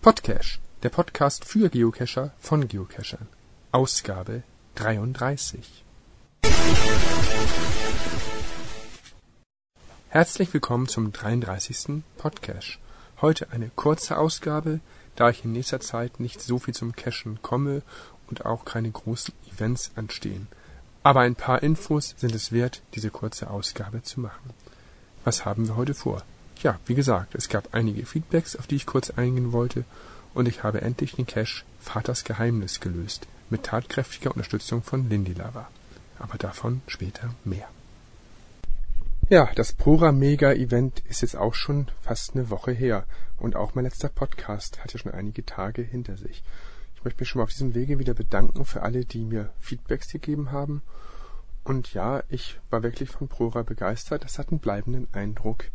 Podcache, 0.00 0.60
der 0.84 0.90
Podcast 0.90 1.44
für 1.44 1.68
Geocacher 1.68 2.32
von 2.38 2.68
Geocachern. 2.68 3.26
Ausgabe 3.72 4.44
33. 4.76 5.84
Herzlich 10.08 10.54
willkommen 10.54 10.86
zum 10.86 11.12
33. 11.12 12.04
Podcache. 12.16 12.78
Heute 13.20 13.50
eine 13.50 13.72
kurze 13.74 14.18
Ausgabe, 14.18 14.78
da 15.16 15.30
ich 15.30 15.44
in 15.44 15.50
nächster 15.50 15.80
Zeit 15.80 16.20
nicht 16.20 16.40
so 16.40 16.60
viel 16.60 16.74
zum 16.74 16.94
Cachen 16.94 17.42
komme 17.42 17.82
und 18.28 18.46
auch 18.46 18.64
keine 18.64 18.92
großen 18.92 19.34
Events 19.52 19.90
anstehen. 19.96 20.46
Aber 21.02 21.20
ein 21.20 21.34
paar 21.34 21.64
Infos 21.64 22.14
sind 22.16 22.36
es 22.36 22.52
wert, 22.52 22.82
diese 22.94 23.10
kurze 23.10 23.50
Ausgabe 23.50 24.04
zu 24.04 24.20
machen. 24.20 24.50
Was 25.24 25.44
haben 25.44 25.66
wir 25.66 25.74
heute 25.74 25.94
vor? 25.94 26.22
Ja, 26.62 26.80
wie 26.86 26.94
gesagt, 26.94 27.36
es 27.36 27.48
gab 27.48 27.72
einige 27.72 28.04
Feedbacks, 28.04 28.56
auf 28.56 28.66
die 28.66 28.76
ich 28.76 28.86
kurz 28.86 29.10
eingehen 29.10 29.52
wollte, 29.52 29.84
und 30.34 30.48
ich 30.48 30.64
habe 30.64 30.80
endlich 30.82 31.14
den 31.14 31.26
Cache 31.26 31.64
Vaters 31.80 32.24
Geheimnis 32.24 32.80
gelöst, 32.80 33.28
mit 33.48 33.62
tatkräftiger 33.62 34.32
Unterstützung 34.32 34.82
von 34.82 35.08
Lindy 35.08 35.34
Lava. 35.34 35.68
Aber 36.18 36.36
davon 36.36 36.82
später 36.88 37.32
mehr. 37.44 37.68
Ja, 39.28 39.50
das 39.54 39.72
Pora 39.72 40.10
Mega 40.10 40.52
Event 40.52 41.00
ist 41.08 41.22
jetzt 41.22 41.36
auch 41.36 41.54
schon 41.54 41.88
fast 42.02 42.34
eine 42.34 42.50
Woche 42.50 42.72
her 42.72 43.04
und 43.36 43.54
auch 43.54 43.74
mein 43.74 43.84
letzter 43.84 44.08
Podcast 44.08 44.82
hat 44.82 44.92
ja 44.92 44.98
schon 44.98 45.12
einige 45.12 45.46
Tage 45.46 45.82
hinter 45.82 46.16
sich. 46.16 46.42
Ich 46.96 47.04
möchte 47.04 47.20
mich 47.20 47.28
schon 47.28 47.38
mal 47.38 47.44
auf 47.44 47.50
diesem 47.50 47.74
Wege 47.74 48.00
wieder 48.00 48.14
bedanken 48.14 48.64
für 48.64 48.82
alle, 48.82 49.04
die 49.04 49.24
mir 49.24 49.50
Feedbacks 49.60 50.10
gegeben 50.10 50.50
haben. 50.50 50.82
Und 51.62 51.94
ja, 51.94 52.24
ich 52.28 52.58
war 52.70 52.82
wirklich 52.82 53.10
von 53.10 53.28
Prora 53.28 53.62
begeistert. 53.62 54.24
Das 54.24 54.38
hat 54.38 54.48
einen 54.48 54.58
bleibenden 54.58 55.06
Eindruck 55.12 55.66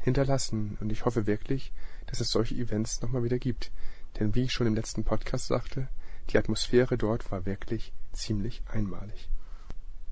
hinterlassen. 0.00 0.76
Und 0.80 0.90
ich 0.90 1.04
hoffe 1.04 1.26
wirklich, 1.26 1.72
dass 2.06 2.20
es 2.20 2.30
solche 2.30 2.54
Events 2.54 3.02
nochmal 3.02 3.24
wieder 3.24 3.38
gibt. 3.38 3.70
Denn 4.18 4.34
wie 4.34 4.44
ich 4.44 4.52
schon 4.52 4.66
im 4.66 4.74
letzten 4.74 5.04
Podcast 5.04 5.46
sagte, 5.46 5.88
die 6.30 6.38
Atmosphäre 6.38 6.98
dort 6.98 7.30
war 7.30 7.46
wirklich 7.46 7.92
ziemlich 8.12 8.62
einmalig. 8.70 9.28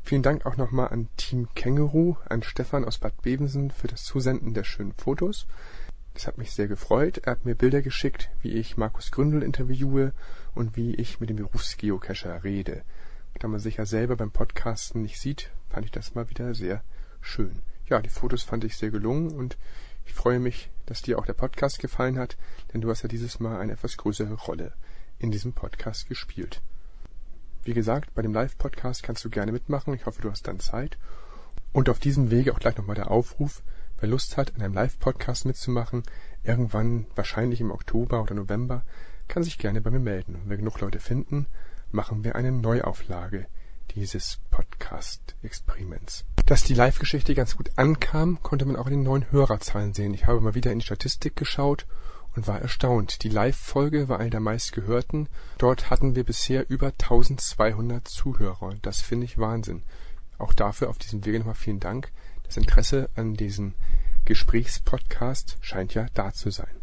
Vielen 0.03 0.23
Dank 0.23 0.47
auch 0.47 0.57
nochmal 0.57 0.89
an 0.89 1.09
Team 1.17 1.49
Känguru, 1.55 2.17
an 2.29 2.43
Stefan 2.43 2.85
aus 2.85 2.99
Bad 2.99 3.21
Bevensen 3.23 3.71
für 3.71 3.89
das 3.89 4.05
Zusenden 4.05 4.55
der 4.55 4.65
schönen 4.65 4.95
Fotos. 4.95 5.47
Das 6.15 6.27
hat 6.27 6.39
mich 6.39 6.53
sehr 6.53 6.67
gefreut. 6.67 7.19
Er 7.19 7.33
hat 7.33 7.45
mir 7.45 7.55
Bilder 7.55 7.83
geschickt, 7.83 8.31
wie 8.41 8.53
ich 8.53 8.77
Markus 8.77 9.11
Gründel 9.11 9.43
interviewe 9.43 10.13
und 10.55 10.77
wie 10.77 10.95
ich 10.95 11.21
mit 11.21 11.31
dem 11.31 11.37
Berufsgeocacher 11.37 12.43
rede. 12.43 12.83
Da 13.39 13.47
man 13.47 13.61
sich 13.61 13.77
ja 13.77 13.87
selber 13.87 14.17
beim 14.17 14.31
Podcasten 14.31 15.03
nicht 15.03 15.21
sieht, 15.21 15.51
fand 15.69 15.85
ich 15.85 15.93
das 15.93 16.15
mal 16.15 16.29
wieder 16.31 16.55
sehr 16.55 16.83
schön. 17.21 17.63
Ja, 17.89 18.03
die 18.03 18.11
Fotos 18.11 18.43
fand 18.43 18.65
ich 18.65 18.77
sehr 18.77 18.91
gelungen 18.91 19.31
und 19.31 19.57
ich 20.05 20.13
freue 20.13 20.41
mich, 20.41 20.71
dass 20.85 21.01
dir 21.01 21.19
auch 21.19 21.25
der 21.25 21.33
Podcast 21.33 21.79
gefallen 21.79 22.19
hat, 22.19 22.37
denn 22.73 22.83
du 22.83 22.91
hast 22.91 23.03
ja 23.03 23.09
dieses 23.09 23.41
Mal 23.41 23.59
eine 23.59 23.73
etwas 23.73 23.97
größere 23.97 24.35
Rolle 24.35 24.75
in 25.19 25.31
diesem 25.31 25.55
Podcast 25.55 26.07
gespielt. 26.07 26.61
Wie 27.65 27.73
gesagt, 27.73 28.15
bei 28.15 28.21
dem 28.21 28.35
Live-Podcast 28.35 29.03
kannst 29.03 29.25
du 29.25 29.31
gerne 29.31 29.53
mitmachen. 29.53 29.95
Ich 29.95 30.05
hoffe, 30.05 30.21
du 30.21 30.31
hast 30.31 30.47
dann 30.47 30.61
Zeit. 30.61 30.99
Und 31.73 31.89
auf 31.89 31.99
diesem 31.99 32.31
Wege 32.31 32.53
auch 32.53 32.61
gleich 32.61 32.77
nochmal 32.77 32.97
der 32.97 33.11
Aufruf, 33.11 33.63
wer 34.01 34.09
Lust 34.11 34.37
hat, 34.37 34.55
an 34.55 34.63
einem 34.63 34.75
Live-Podcast 34.75 35.47
mitzumachen, 35.47 36.03
irgendwann 36.43 37.07
wahrscheinlich 37.15 37.61
im 37.61 37.71
Oktober 37.71 38.23
oder 38.23 38.35
November, 38.35 38.85
kann 39.29 39.43
sich 39.43 39.57
gerne 39.57 39.81
bei 39.81 39.91
mir 39.91 39.99
melden. 39.99 40.35
Und 40.35 40.43
wenn 40.43 40.51
wir 40.51 40.57
genug 40.59 40.81
Leute 40.81 41.01
finden, 41.01 41.47
machen 41.91 42.23
wir 42.23 42.37
eine 42.37 42.53
Neuauflage 42.53 43.47
dieses 43.99 44.39
Podcast-Experiments. 44.53 46.25
Dass 46.47 46.63
die 46.63 46.75
Live-Geschichte 46.75 47.35
ganz 47.35 47.57
gut 47.57 47.71
ankam, 47.77 48.39
konnte 48.43 48.65
man 48.65 48.77
auch 48.77 48.87
in 48.87 48.93
den 48.93 49.03
neuen 49.03 49.31
Hörerzahlen 49.33 49.93
sehen. 49.93 50.15
Ich 50.15 50.27
habe 50.27 50.41
mal 50.41 50.55
wieder 50.55 50.71
in 50.71 50.79
die 50.79 50.85
Statistik 50.85 51.35
geschaut 51.35 51.85
und 52.37 52.47
war 52.47 52.61
erstaunt. 52.61 53.25
Die 53.25 53.29
Live-Folge 53.29 54.09
war 54.09 54.21
eine 54.21 54.31
der 54.31 54.39
meistgehörten. 54.41 55.29
Dort 55.59 55.91
hatten 55.91 56.15
wir 56.15 56.23
bisher 56.23 56.71
über 56.71 56.87
1200 56.89 58.07
Zuhörer. 58.07 58.77
Das 58.83 59.01
finde 59.01 59.25
ich 59.25 59.39
Wahnsinn. 59.39 59.83
Auch 60.39 60.55
dafür 60.55 60.91
auf 60.91 60.99
diesem 60.99 61.25
Wege 61.25 61.41
nochmal 61.41 61.57
vielen 61.57 61.81
Dank. 61.81 62.13
Das 62.45 62.57
Interesse 62.57 63.11
an 63.17 63.35
diesem 63.35 63.75
Gesprächspodcast 64.27 65.59
scheint 65.61 65.95
ja 65.95 66.07
da 66.15 66.33
zu 66.33 66.51
sein. 66.51 66.78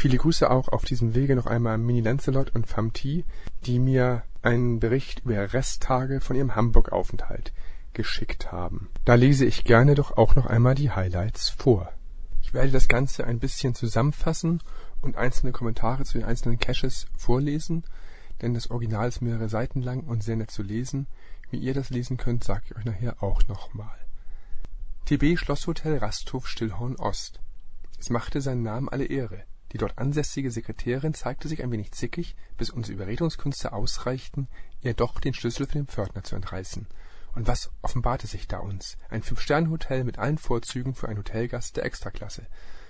Viele 0.00 0.16
Grüße 0.16 0.50
auch 0.50 0.68
auf 0.68 0.86
diesem 0.86 1.14
Wege 1.14 1.36
noch 1.36 1.44
einmal 1.44 1.74
an 1.74 1.84
Mini 1.84 2.00
Lancelot 2.00 2.54
und 2.54 2.66
Famti, 2.66 3.26
die 3.66 3.78
mir 3.78 4.22
einen 4.40 4.80
Bericht 4.80 5.26
über 5.26 5.52
Resttage 5.52 6.22
von 6.22 6.36
ihrem 6.36 6.56
Hamburg-Aufenthalt 6.56 7.52
geschickt 7.92 8.50
haben. 8.50 8.88
Da 9.04 9.16
lese 9.16 9.44
ich 9.44 9.62
gerne 9.62 9.94
doch 9.94 10.16
auch 10.16 10.36
noch 10.36 10.46
einmal 10.46 10.74
die 10.74 10.90
Highlights 10.90 11.50
vor. 11.50 11.92
Ich 12.40 12.54
werde 12.54 12.70
das 12.70 12.88
Ganze 12.88 13.26
ein 13.26 13.40
bisschen 13.40 13.74
zusammenfassen 13.74 14.62
und 15.02 15.18
einzelne 15.18 15.52
Kommentare 15.52 16.04
zu 16.04 16.16
den 16.16 16.26
einzelnen 16.26 16.58
Caches 16.58 17.06
vorlesen, 17.18 17.84
denn 18.40 18.54
das 18.54 18.70
Original 18.70 19.06
ist 19.06 19.20
mehrere 19.20 19.50
Seiten 19.50 19.82
lang 19.82 20.04
und 20.04 20.24
sehr 20.24 20.36
nett 20.36 20.50
zu 20.50 20.62
lesen. 20.62 21.08
Wie 21.50 21.58
ihr 21.58 21.74
das 21.74 21.90
lesen 21.90 22.16
könnt, 22.16 22.42
sage 22.42 22.62
ich 22.64 22.76
euch 22.78 22.86
nachher 22.86 23.22
auch 23.22 23.46
nochmal. 23.48 23.98
TB 25.04 25.38
Schlosshotel 25.38 25.98
Rasthof 25.98 26.48
Stillhorn 26.48 26.96
Ost. 26.96 27.38
Es 27.98 28.08
machte 28.08 28.40
seinen 28.40 28.62
Namen 28.62 28.88
alle 28.88 29.04
Ehre. 29.04 29.44
Die 29.72 29.78
dort 29.78 29.98
ansässige 29.98 30.50
Sekretärin 30.50 31.14
zeigte 31.14 31.48
sich 31.48 31.62
ein 31.62 31.70
wenig 31.70 31.92
zickig, 31.92 32.34
bis 32.56 32.70
unsere 32.70 32.94
Überredungskünste 32.94 33.72
ausreichten, 33.72 34.48
ihr 34.82 34.94
doch 34.94 35.20
den 35.20 35.34
Schlüssel 35.34 35.66
von 35.66 35.82
dem 35.82 35.86
Pförtner 35.86 36.24
zu 36.24 36.34
entreißen. 36.34 36.86
Und 37.34 37.46
was 37.46 37.70
offenbarte 37.82 38.26
sich 38.26 38.48
da 38.48 38.58
uns? 38.58 38.98
Ein 39.08 39.22
Fünf-Sterne-Hotel 39.22 40.02
mit 40.02 40.18
allen 40.18 40.38
Vorzügen 40.38 40.94
für 40.94 41.08
einen 41.08 41.18
Hotelgast 41.18 41.76
der 41.76 41.84
Extraklasse. 41.84 42.46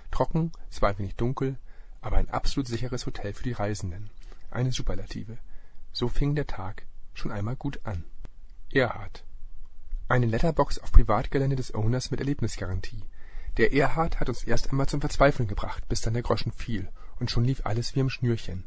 Trocken, 0.09 0.51
zwar 0.69 0.89
ein 0.89 0.97
wenig 0.97 1.15
dunkel, 1.15 1.57
aber 2.01 2.17
ein 2.17 2.29
absolut 2.29 2.67
sicheres 2.67 3.05
Hotel 3.05 3.33
für 3.33 3.43
die 3.43 3.51
Reisenden. 3.51 4.09
Eine 4.49 4.71
Superlative. 4.71 5.37
So 5.93 6.07
fing 6.07 6.33
der 6.35 6.47
Tag 6.47 6.87
schon 7.13 7.31
einmal 7.31 7.55
gut 7.55 7.79
an. 7.83 8.03
Erhard. 8.71 9.23
Eine 10.07 10.25
Letterbox 10.25 10.79
auf 10.79 10.91
Privatgelände 10.91 11.55
des 11.55 11.73
Owners 11.75 12.09
mit 12.09 12.19
Erlebnisgarantie. 12.19 13.03
Der 13.57 13.73
Erhard 13.73 14.19
hat 14.19 14.29
uns 14.29 14.43
erst 14.43 14.69
einmal 14.69 14.87
zum 14.87 15.01
Verzweifeln 15.01 15.47
gebracht, 15.47 15.87
bis 15.89 16.01
dann 16.01 16.13
der 16.13 16.23
Groschen 16.23 16.53
fiel, 16.53 16.87
und 17.19 17.29
schon 17.29 17.43
lief 17.43 17.65
alles 17.65 17.95
wie 17.95 18.01
am 18.01 18.09
Schnürchen. 18.09 18.63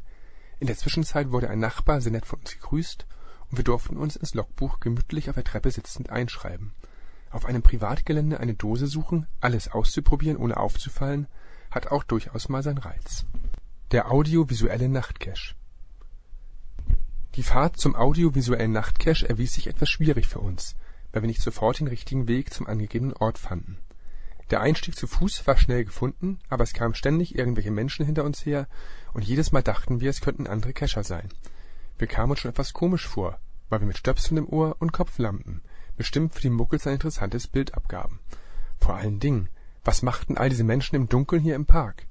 In 0.59 0.67
der 0.67 0.77
Zwischenzeit 0.77 1.31
wurde 1.31 1.49
ein 1.49 1.59
Nachbar 1.59 2.01
sehr 2.01 2.11
nett 2.11 2.27
von 2.27 2.39
uns 2.39 2.53
gegrüßt, 2.53 3.07
und 3.49 3.57
wir 3.57 3.63
durften 3.63 3.97
uns 3.97 4.15
ins 4.15 4.35
Logbuch 4.35 4.79
gemütlich 4.79 5.29
auf 5.29 5.35
der 5.35 5.43
Treppe 5.43 5.71
sitzend 5.71 6.11
einschreiben. 6.11 6.73
Auf 7.31 7.45
einem 7.45 7.63
Privatgelände 7.63 8.39
eine 8.39 8.53
Dose 8.53 8.85
suchen, 8.85 9.27
alles 9.41 9.71
auszuprobieren, 9.71 10.37
ohne 10.37 10.57
aufzufallen, 10.57 11.27
hat 11.71 11.87
auch 11.87 12.03
durchaus 12.03 12.47
mal 12.47 12.63
seinen 12.63 12.77
Reiz. 12.77 13.25
Der 13.91 14.11
audiovisuelle 14.11 14.87
Nachtcache 14.87 15.55
Die 17.35 17.43
Fahrt 17.43 17.77
zum 17.77 17.95
audiovisuellen 17.95 18.71
Nachtcache 18.71 19.27
erwies 19.27 19.55
sich 19.55 19.67
etwas 19.67 19.89
schwierig 19.89 20.27
für 20.27 20.39
uns, 20.39 20.75
weil 21.11 21.23
wir 21.23 21.27
nicht 21.27 21.41
sofort 21.41 21.79
den 21.79 21.87
richtigen 21.87 22.27
Weg 22.27 22.53
zum 22.53 22.67
angegebenen 22.67 23.13
Ort 23.13 23.39
fanden 23.39 23.79
der 24.51 24.61
Einstieg 24.61 24.95
zu 24.95 25.07
Fuß 25.07 25.47
war 25.47 25.57
schnell 25.57 25.85
gefunden, 25.85 26.39
aber 26.49 26.63
es 26.63 26.73
kamen 26.73 26.93
ständig 26.93 27.35
irgendwelche 27.35 27.71
Menschen 27.71 28.05
hinter 28.05 28.23
uns 28.23 28.45
her, 28.45 28.67
und 29.13 29.25
jedes 29.25 29.51
Mal 29.51 29.63
dachten 29.63 30.01
wir, 30.01 30.09
es 30.09 30.21
könnten 30.21 30.47
andere 30.47 30.73
Kescher 30.73 31.03
sein. 31.03 31.29
Wir 31.97 32.07
kamen 32.07 32.31
uns 32.31 32.41
schon 32.41 32.51
etwas 32.51 32.73
komisch 32.73 33.07
vor, 33.07 33.39
weil 33.69 33.79
wir 33.79 33.87
mit 33.87 33.97
Stöpseln 33.97 34.37
im 34.37 34.49
Ohr 34.49 34.75
und 34.79 34.91
Kopflampen 34.91 35.61
bestimmt 35.97 36.35
für 36.35 36.41
die 36.41 36.49
Muckels 36.49 36.85
ein 36.85 36.93
interessantes 36.93 37.47
Bild 37.47 37.73
abgaben. 37.73 38.19
Vor 38.79 38.95
allen 38.95 39.19
Dingen, 39.19 39.49
was 39.83 40.01
machten 40.01 40.37
all 40.37 40.49
diese 40.49 40.63
Menschen 40.63 40.95
im 40.95 41.09
Dunkeln 41.09 41.41
hier 41.41 41.55
im 41.55 41.65
Park? 41.65 42.05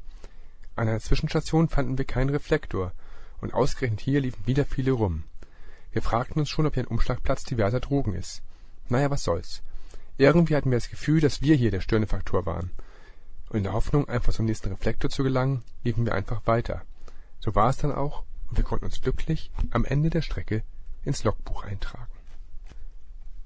An 0.75 0.89
einer 0.89 1.01
Zwischenstation 1.01 1.69
fanden 1.69 1.99
wir 1.99 2.05
keinen 2.05 2.31
Reflektor, 2.31 2.93
und 3.41 3.53
ausgerechnet 3.53 4.01
hier 4.01 4.21
liefen 4.21 4.47
wieder 4.47 4.65
viele 4.65 4.93
rum. 4.93 5.25
Wir 5.93 6.03
fragten 6.03 6.41
uns 6.41 6.49
schon, 6.49 6.67
ob 6.67 6.75
hier 6.75 6.85
ein 6.85 6.89
Umschlagplatz 6.89 7.45
diverser 7.45 7.79
Drogen 7.79 8.15
ist. 8.15 8.43
Naja, 8.89 9.11
was 9.11 9.23
soll's. 9.23 9.63
Irgendwie 10.17 10.55
hatten 10.55 10.71
wir 10.71 10.77
das 10.77 10.91
Gefühl, 10.91 11.21
dass 11.21 11.43
wir 11.43 11.57
hier 11.57 11.71
der 11.71 11.81
störende 11.81 12.07
Faktor 12.07 12.47
waren. 12.47 12.71
Und 13.49 13.59
in 13.59 13.65
der 13.65 13.73
Hoffnung, 13.73 14.09
einfach 14.09 14.33
zum 14.33 14.47
nächsten 14.47 14.69
Reflektor 14.69 15.11
zu 15.11 15.23
gelangen, 15.23 15.63
liefen 15.83 16.07
wir 16.07 16.15
einfach 16.15 16.47
weiter. 16.47 16.83
So 17.41 17.55
war 17.55 17.69
es 17.69 17.79
dann 17.79 17.93
auch, 17.93 18.23
und 18.49 18.57
wir 18.57 18.65
konnten 18.65 18.85
uns 18.85 19.01
glücklich 19.01 19.51
am 19.71 19.85
Ende 19.85 20.11
der 20.11 20.23
Strecke 20.23 20.63
ins 21.05 21.25
Logbuch 21.25 21.65
eintragen. 21.65 22.11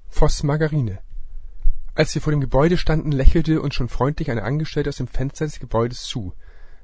Voss 0.09 0.43
Margarine 0.43 0.99
Als 1.95 2.13
wir 2.13 2.21
vor 2.21 2.31
dem 2.31 2.41
Gebäude 2.41 2.77
standen, 2.77 3.11
lächelte 3.11 3.61
uns 3.61 3.75
schon 3.75 3.89
freundlich 3.89 4.29
eine 4.29 4.43
Angestellte 4.43 4.89
aus 4.89 4.97
dem 4.97 5.07
Fenster 5.07 5.45
des 5.45 5.59
Gebäudes 5.59 6.03
zu. 6.03 6.33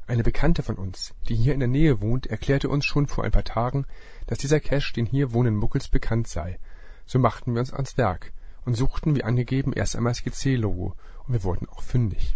Eine 0.07 0.23
Bekannte 0.23 0.61
von 0.61 0.75
uns, 0.75 1.13
die 1.29 1.35
hier 1.35 1.53
in 1.53 1.59
der 1.59 1.69
Nähe 1.69 2.01
wohnt, 2.01 2.27
erklärte 2.27 2.69
uns 2.69 2.85
schon 2.85 3.07
vor 3.07 3.23
ein 3.23 3.31
paar 3.31 3.43
Tagen, 3.43 3.85
dass 4.27 4.39
dieser 4.39 4.59
Cache 4.59 4.93
den 4.93 5.05
hier 5.05 5.33
wohnenden 5.33 5.59
Muckels 5.59 5.88
bekannt 5.89 6.27
sei. 6.27 6.59
So 7.05 7.17
machten 7.19 7.53
wir 7.53 7.59
uns 7.59 7.73
ans 7.73 7.97
Werk 7.97 8.31
und 8.65 8.75
suchten 8.75 9.15
wie 9.15 9.23
angegeben 9.23 9.73
erst 9.73 9.95
einmal 9.95 10.13
das 10.13 10.23
GC-Logo, 10.23 10.95
und 11.27 11.33
wir 11.33 11.44
wurden 11.44 11.69
auch 11.69 11.81
fündig. 11.81 12.35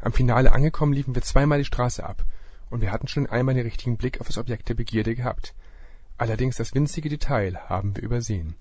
Am 0.00 0.12
Finale 0.12 0.52
angekommen 0.52 0.92
liefen 0.92 1.14
wir 1.14 1.22
zweimal 1.22 1.58
die 1.58 1.64
Straße 1.64 2.04
ab, 2.04 2.24
und 2.70 2.80
wir 2.80 2.92
hatten 2.92 3.08
schon 3.08 3.26
einmal 3.26 3.54
den 3.54 3.64
richtigen 3.64 3.96
Blick 3.96 4.20
auf 4.20 4.28
das 4.28 4.38
Objekt 4.38 4.68
der 4.68 4.74
Begierde 4.74 5.14
gehabt. 5.14 5.54
Allerdings 6.16 6.56
das 6.56 6.74
winzige 6.74 7.08
Detail 7.08 7.56
haben 7.68 7.96
wir 7.96 8.02
übersehen. 8.02 8.54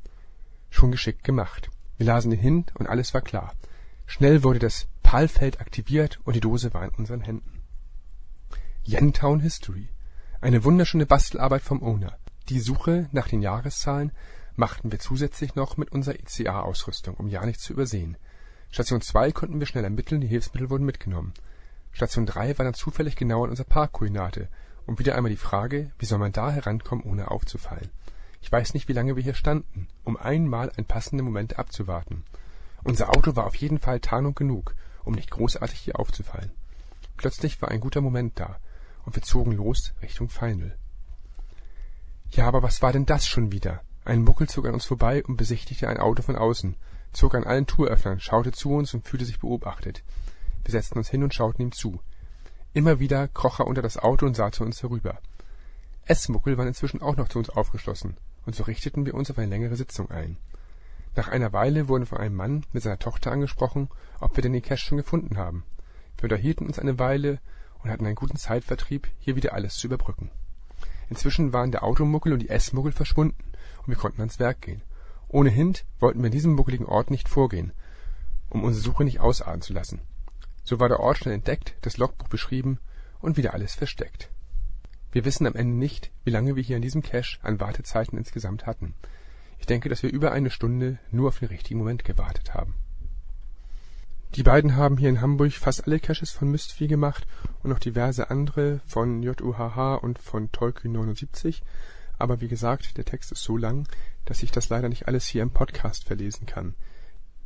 Schon 0.70 0.92
geschickt 0.92 1.24
gemacht. 1.24 1.70
Wir 1.98 2.08
lasen 2.08 2.32
ihn 2.32 2.40
hin 2.40 2.66
und 2.76 2.88
alles 2.88 3.14
war 3.14 3.22
klar. 3.22 3.54
Schnell 4.08 4.44
wurde 4.44 4.60
das 4.60 4.88
PAL-Feld 5.04 5.60
aktiviert 5.60 6.20
und 6.24 6.36
die 6.36 6.40
Dose 6.40 6.74
war 6.74 6.84
in 6.84 6.92
unseren 6.92 7.22
Händen. 7.22 7.62
Yentown 8.84 9.40
History. 9.42 9.90
Eine 10.42 10.64
wunderschöne 10.64 11.06
Bastelarbeit 11.06 11.62
vom 11.62 11.84
Owner. 11.84 12.18
Die 12.48 12.60
Suche 12.60 13.10
nach 13.12 13.28
den 13.28 13.42
Jahreszahlen 13.42 14.12
machten 14.60 14.92
wir 14.92 15.00
zusätzlich 15.00 15.56
noch 15.56 15.78
mit 15.78 15.92
unserer 15.92 16.20
ICA-Ausrüstung, 16.20 17.16
um 17.16 17.30
ja 17.30 17.46
nichts 17.46 17.64
zu 17.64 17.74
übersehen. 17.74 18.18
Station 18.70 19.02
2 19.02 19.32
konnten 19.32 19.60
wir 19.60 19.66
schnell 19.66 19.86
ermitteln, 19.86 20.22
die 20.22 20.28
Hilfsmittel 20.28 20.70
wurden 20.70 20.86
mitgenommen. 20.86 21.34
Station 21.92 22.26
3 22.26 22.58
war 22.58 22.66
dann 22.66 22.74
zufällig 22.74 23.16
genau 23.16 23.46
an 23.46 23.50
unserer 23.50 23.68
Parkkoordinate 23.68 24.50
und 24.86 25.00
wieder 25.00 25.16
einmal 25.16 25.32
die 25.32 25.38
Frage, 25.38 25.92
wie 25.98 26.06
soll 26.06 26.20
man 26.20 26.34
da 26.34 26.52
herankommen, 26.52 27.06
ohne 27.06 27.32
aufzufallen. 27.32 27.90
Ich 28.42 28.52
weiß 28.52 28.74
nicht, 28.74 28.88
wie 28.90 28.94
lange 28.94 29.16
wir 29.16 29.24
hier 29.24 29.34
standen, 29.34 29.88
um 30.04 30.18
einmal 30.18 30.70
einen 30.72 30.86
passenden 30.86 31.26
Moment 31.26 31.58
abzuwarten. 31.58 32.26
Unser 32.84 33.10
Auto 33.10 33.36
war 33.36 33.46
auf 33.46 33.56
jeden 33.56 33.80
Fall 33.80 34.02
Tarnung 34.02 34.36
genug, 34.36 34.76
um 35.04 35.14
nicht 35.14 35.32
großartig 35.32 35.80
hier 35.80 36.00
aufzufallen. 36.00 36.52
Plötzlich 37.18 37.62
war 37.62 37.70
ein 37.70 37.80
guter 37.80 38.02
Moment 38.02 38.40
da 38.40 38.60
und 39.06 39.16
wir 39.16 39.24
zogen 39.24 39.54
los 39.54 39.94
Richtung 40.02 40.30
Feinl. 40.30 40.78
Ja, 42.32 42.46
aber 42.46 42.62
was 42.62 42.82
war 42.82 42.92
denn 42.92 43.06
das 43.06 43.26
schon 43.26 43.52
wieder? 43.52 43.82
Ein 44.10 44.24
Muckel 44.24 44.50
zog 44.50 44.66
an 44.66 44.74
uns 44.74 44.88
vorbei 44.88 45.24
und 45.24 45.38
besichtigte 45.38 45.88
ein 45.88 46.00
Auto 46.00 46.24
von 46.24 46.36
außen, 46.36 46.76
zog 47.14 47.36
an 47.36 47.44
allen 47.44 47.68
Türöffnern, 47.68 48.20
schaute 48.20 48.52
zu 48.52 48.74
uns 48.74 48.92
und 48.96 49.08
fühlte 49.08 49.24
sich 49.24 49.38
beobachtet. 49.38 50.02
Wir 50.64 50.72
setzten 50.72 50.98
uns 50.98 51.10
hin 51.10 51.22
und 51.22 51.32
schauten 51.32 51.62
ihm 51.62 51.72
zu. 51.72 52.00
Immer 52.74 53.00
wieder 53.00 53.28
kroch 53.28 53.60
er 53.60 53.68
unter 53.68 53.84
das 53.84 54.00
Auto 54.00 54.26
und 54.26 54.36
sah 54.36 54.52
zu 54.52 54.64
uns 54.64 54.82
herüber. 54.82 55.20
Essmuckel 56.06 56.58
waren 56.58 56.70
inzwischen 56.70 57.04
auch 57.04 57.18
noch 57.18 57.30
zu 57.30 57.38
uns 57.38 57.52
aufgeschlossen, 57.52 58.18
und 58.48 58.56
so 58.56 58.64
richteten 58.64 59.06
wir 59.06 59.14
uns 59.14 59.30
auf 59.30 59.38
eine 59.38 59.46
längere 59.46 59.76
Sitzung 59.76 60.10
ein. 60.10 60.38
Nach 61.16 61.28
einer 61.28 61.54
Weile 61.54 61.88
wurden 61.88 62.08
von 62.08 62.18
einem 62.18 62.36
Mann 62.36 62.66
mit 62.74 62.82
seiner 62.82 62.98
Tochter 62.98 63.32
angesprochen, 63.32 63.90
ob 64.20 64.36
wir 64.36 64.42
denn 64.42 64.54
den 64.54 64.64
Cache 64.64 64.80
schon 64.80 64.98
gefunden 64.98 65.38
haben. 65.38 65.66
Wir 66.18 66.24
unterhielten 66.24 66.66
uns 66.66 66.80
eine 66.80 66.98
Weile 66.98 67.38
und 67.84 67.92
hatten 67.92 68.08
einen 68.08 68.16
guten 68.16 68.38
Zeitvertrieb, 68.38 69.08
hier 69.20 69.36
wieder 69.36 69.54
alles 69.54 69.76
zu 69.76 69.86
überbrücken. 69.86 70.32
Inzwischen 71.10 71.54
waren 71.54 71.72
der 71.72 71.84
Automuckel 71.84 72.34
und 72.34 72.40
die 72.40 72.50
Essmuggel 72.50 72.92
verschwunden 72.92 73.44
und 73.80 73.88
wir 73.88 73.96
konnten 73.96 74.22
ans 74.22 74.40
Werk 74.40 74.62
gehen. 74.62 74.82
Ohnehin 75.28 75.76
wollten 76.00 76.20
wir 76.20 76.28
an 76.28 76.32
diesem 76.32 76.54
muckeligen 76.54 76.86
Ort 76.86 77.12
nicht 77.12 77.30
vorgehen, 77.30 77.72
um 78.50 78.64
unsere 78.64 78.84
Suche 78.84 79.04
nicht 79.04 79.20
ausarten 79.20 79.62
zu 79.62 79.74
lassen. 79.74 80.02
So 80.64 80.80
war 80.80 80.90
der 80.90 81.00
Ort 81.00 81.18
schnell 81.18 81.34
entdeckt, 81.34 81.76
das 81.82 81.98
Logbuch 81.98 82.28
beschrieben 82.28 82.80
und 83.20 83.38
wieder 83.38 83.54
alles 83.54 83.76
versteckt. 83.76 84.30
Wir 85.12 85.26
wissen 85.26 85.48
am 85.48 85.56
Ende 85.56 85.76
nicht, 85.76 86.12
wie 86.24 86.32
lange 86.32 86.56
wir 86.56 86.64
hier 86.64 86.76
an 86.76 86.84
diesem 86.84 87.02
Cache 87.02 87.40
an 87.42 87.60
Wartezeiten 87.60 88.18
insgesamt 88.18 88.68
hatten. 88.68 88.94
Ich 89.58 89.66
denke, 89.66 89.90
dass 89.90 90.04
wir 90.04 90.12
über 90.12 90.32
eine 90.32 90.52
Stunde 90.52 91.00
nur 91.12 91.30
auf 91.30 91.40
den 91.40 91.50
richtigen 91.50 91.80
Moment 91.80 92.06
gewartet 92.06 92.54
haben 92.54 92.76
die 94.36 94.44
beiden 94.44 94.76
haben 94.76 94.98
hier 94.98 95.10
in 95.10 95.22
Hamburg 95.22 95.54
fast 95.54 95.88
alle 95.88 96.00
Caches 96.00 96.30
von 96.32 96.50
Mystery 96.50 96.88
gemacht 96.88 97.26
und 97.64 97.72
noch 97.72 97.80
diverse 97.80 98.30
andere 98.30 98.80
von 98.86 99.24
JUHH 99.24 99.96
und 99.96 100.20
von 100.20 100.50
Tolkien79. 100.52 101.62
Aber 102.20 102.40
wie 102.40 102.48
gesagt, 102.48 102.98
der 102.98 103.06
Text 103.06 103.32
ist 103.32 103.42
so 103.42 103.58
lang, 103.58 103.88
dass 104.26 104.44
ich 104.44 104.52
das 104.52 104.70
leider 104.70 104.88
nicht 104.88 105.08
alles 105.08 105.26
hier 105.26 105.42
im 105.42 105.50
Podcast 105.50 106.04
verlesen 106.04 106.46
kann. 106.46 106.76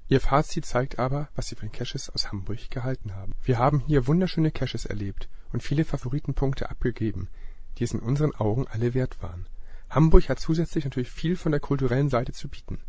Ihr 0.10 0.20
Fazit 0.20 0.66
zeigt 0.66 1.00
aber, 1.00 1.30
was 1.36 1.48
sie 1.48 1.56
von 1.56 1.72
Caches 1.72 2.10
aus 2.10 2.32
Hamburg 2.32 2.70
gehalten 2.70 3.16
haben. 3.16 3.34
Wir 3.44 3.58
haben 3.58 3.82
hier 3.88 4.06
wunderschöne 4.06 4.52
Caches 4.52 4.86
erlebt 4.86 5.30
und 5.54 5.64
viele 5.64 5.86
Favoritenpunkte 5.86 6.70
abgegeben, 6.70 7.30
die 7.78 7.86
es 7.86 7.94
in 7.94 8.02
unseren 8.02 8.36
Augen 8.36 8.68
alle 8.68 8.94
wert 8.94 9.24
waren. 9.24 9.48
Hamburg 9.90 10.28
hat 10.28 10.40
zusätzlich 10.40 10.84
natürlich 10.84 11.12
viel 11.12 11.38
von 11.38 11.52
der 11.52 11.62
kulturellen 11.62 12.10
Seite 12.10 12.34
zu 12.34 12.50
bieten. 12.50 12.80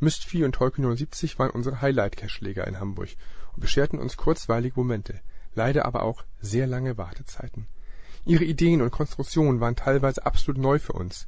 Mystery 0.00 0.44
und 0.44 0.54
Tolkien 0.54 0.84
79 0.84 1.38
waren 1.38 1.50
unsere 1.50 1.80
Highlight-Cache-Leger 1.80 2.66
in 2.66 2.80
Hamburg 2.80 3.10
und 3.54 3.60
bescherten 3.60 3.98
uns 3.98 4.16
kurzweilige 4.16 4.78
Momente, 4.78 5.20
leider 5.54 5.84
aber 5.84 6.02
auch 6.02 6.24
sehr 6.40 6.66
lange 6.66 6.98
Wartezeiten. 6.98 7.66
Ihre 8.24 8.44
Ideen 8.44 8.82
und 8.82 8.90
Konstruktionen 8.90 9.60
waren 9.60 9.76
teilweise 9.76 10.24
absolut 10.24 10.60
neu 10.60 10.78
für 10.78 10.92
uns. 10.92 11.26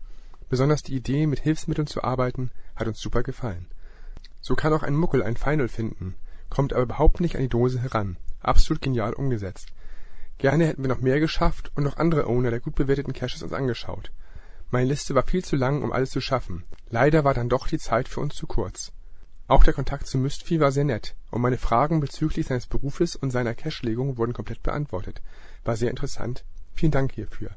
Besonders 0.49 0.83
die 0.83 0.95
Idee, 0.95 1.27
mit 1.27 1.41
Hilfsmitteln 1.41 1.87
zu 1.87 2.05
arbeiten, 2.05 2.51
hat 2.77 2.87
uns 2.87 3.01
super 3.01 3.23
gefallen. 3.23 3.67
So 4.41 4.55
kann 4.55 4.73
auch 4.73 4.83
ein 4.83 4.95
Muckel 4.95 5.23
ein 5.23 5.37
Final 5.37 5.69
finden, 5.69 6.15
kommt 6.51 6.73
aber 6.73 6.83
überhaupt 6.83 7.21
nicht 7.21 7.35
an 7.35 7.43
die 7.43 7.49
Dose 7.49 7.81
heran. 7.81 8.17
Absolut 8.41 8.83
genial 8.83 9.15
umgesetzt. 9.15 9.73
Gerne 10.39 10.67
hätten 10.67 10.83
wir 10.83 10.89
noch 10.89 11.01
mehr 11.01 11.19
geschafft 11.19 11.73
und 11.75 11.85
noch 11.85 11.97
andere 11.97 12.27
Owner 12.27 12.51
der 12.51 12.61
gut 12.61 12.75
bewerteten 12.75 13.13
Caches 13.13 13.43
uns 13.43 13.53
angeschaut. 13.53 14.13
Meine 14.71 14.89
Liste 14.89 15.15
war 15.15 15.23
viel 15.23 15.45
zu 15.45 15.57
lang, 15.57 15.83
um 15.83 15.93
alles 15.93 16.11
zu 16.11 16.21
schaffen. 16.21 16.65
Leider 16.91 17.25
war 17.25 17.35
dann 17.35 17.49
doch 17.49 17.69
die 17.69 17.79
Zeit 17.79 18.09
für 18.09 18.21
uns 18.21 18.35
zu 18.35 18.47
kurz. 18.47 18.93
Auch 19.47 19.63
der 19.63 19.75
Kontakt 19.75 20.07
zu 20.07 20.17
Mystery 20.17 20.59
war 20.59 20.73
sehr 20.73 20.85
nett 20.85 21.15
und 21.31 21.43
meine 21.43 21.59
Fragen 21.59 22.01
bezüglich 22.01 22.47
seines 22.47 22.67
Berufes 22.67 23.15
und 23.15 23.31
seiner 23.31 23.55
Cashlegung 23.55 24.17
wurden 24.17 24.33
komplett 24.33 24.63
beantwortet. 24.63 25.21
War 25.65 25.77
sehr 25.77 25.91
interessant. 25.91 26.45
Vielen 26.73 26.93
Dank 26.93 27.13
hierfür. 27.13 27.51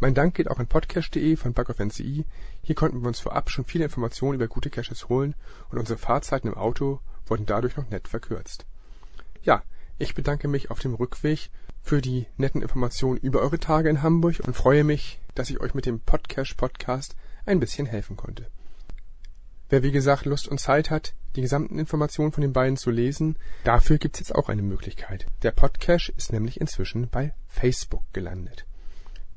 Mein 0.00 0.14
Dank 0.14 0.34
geht 0.34 0.50
auch 0.50 0.58
an 0.58 0.68
podcast.de 0.68 1.36
von 1.36 1.52
BugOfNCI. 1.52 2.24
Hier 2.62 2.74
konnten 2.74 3.02
wir 3.02 3.08
uns 3.08 3.20
vorab 3.20 3.50
schon 3.50 3.66
viele 3.66 3.84
Informationen 3.84 4.36
über 4.36 4.48
gute 4.48 4.70
Caches 4.70 5.10
holen 5.10 5.34
und 5.70 5.78
unsere 5.78 5.98
Fahrzeiten 5.98 6.48
im 6.48 6.54
Auto 6.54 7.00
wurden 7.26 7.44
dadurch 7.44 7.76
noch 7.76 7.90
nett 7.90 8.08
verkürzt. 8.08 8.64
Ja, 9.42 9.62
ich 9.98 10.14
bedanke 10.14 10.48
mich 10.48 10.70
auf 10.70 10.78
dem 10.78 10.94
Rückweg 10.94 11.50
für 11.82 12.00
die 12.00 12.26
netten 12.38 12.62
Informationen 12.62 13.18
über 13.18 13.40
eure 13.40 13.58
Tage 13.58 13.90
in 13.90 14.02
Hamburg 14.02 14.40
und 14.46 14.54
freue 14.54 14.84
mich, 14.84 15.20
dass 15.34 15.50
ich 15.50 15.60
euch 15.60 15.74
mit 15.74 15.84
dem 15.84 16.00
Podcast 16.00 16.56
Podcast 16.56 17.16
ein 17.44 17.60
bisschen 17.60 17.86
helfen 17.86 18.16
konnte. 18.16 18.46
Wer 19.70 19.82
wie 19.82 19.92
gesagt 19.92 20.24
Lust 20.24 20.48
und 20.48 20.58
Zeit 20.58 20.90
hat, 20.90 21.14
die 21.36 21.42
gesamten 21.42 21.78
Informationen 21.78 22.32
von 22.32 22.40
den 22.40 22.54
beiden 22.54 22.78
zu 22.78 22.90
lesen, 22.90 23.36
dafür 23.64 23.98
gibt's 23.98 24.18
jetzt 24.18 24.34
auch 24.34 24.48
eine 24.48 24.62
Möglichkeit. 24.62 25.26
Der 25.42 25.50
Podcache 25.50 26.10
ist 26.16 26.32
nämlich 26.32 26.60
inzwischen 26.60 27.08
bei 27.10 27.34
Facebook 27.48 28.02
gelandet. 28.14 28.64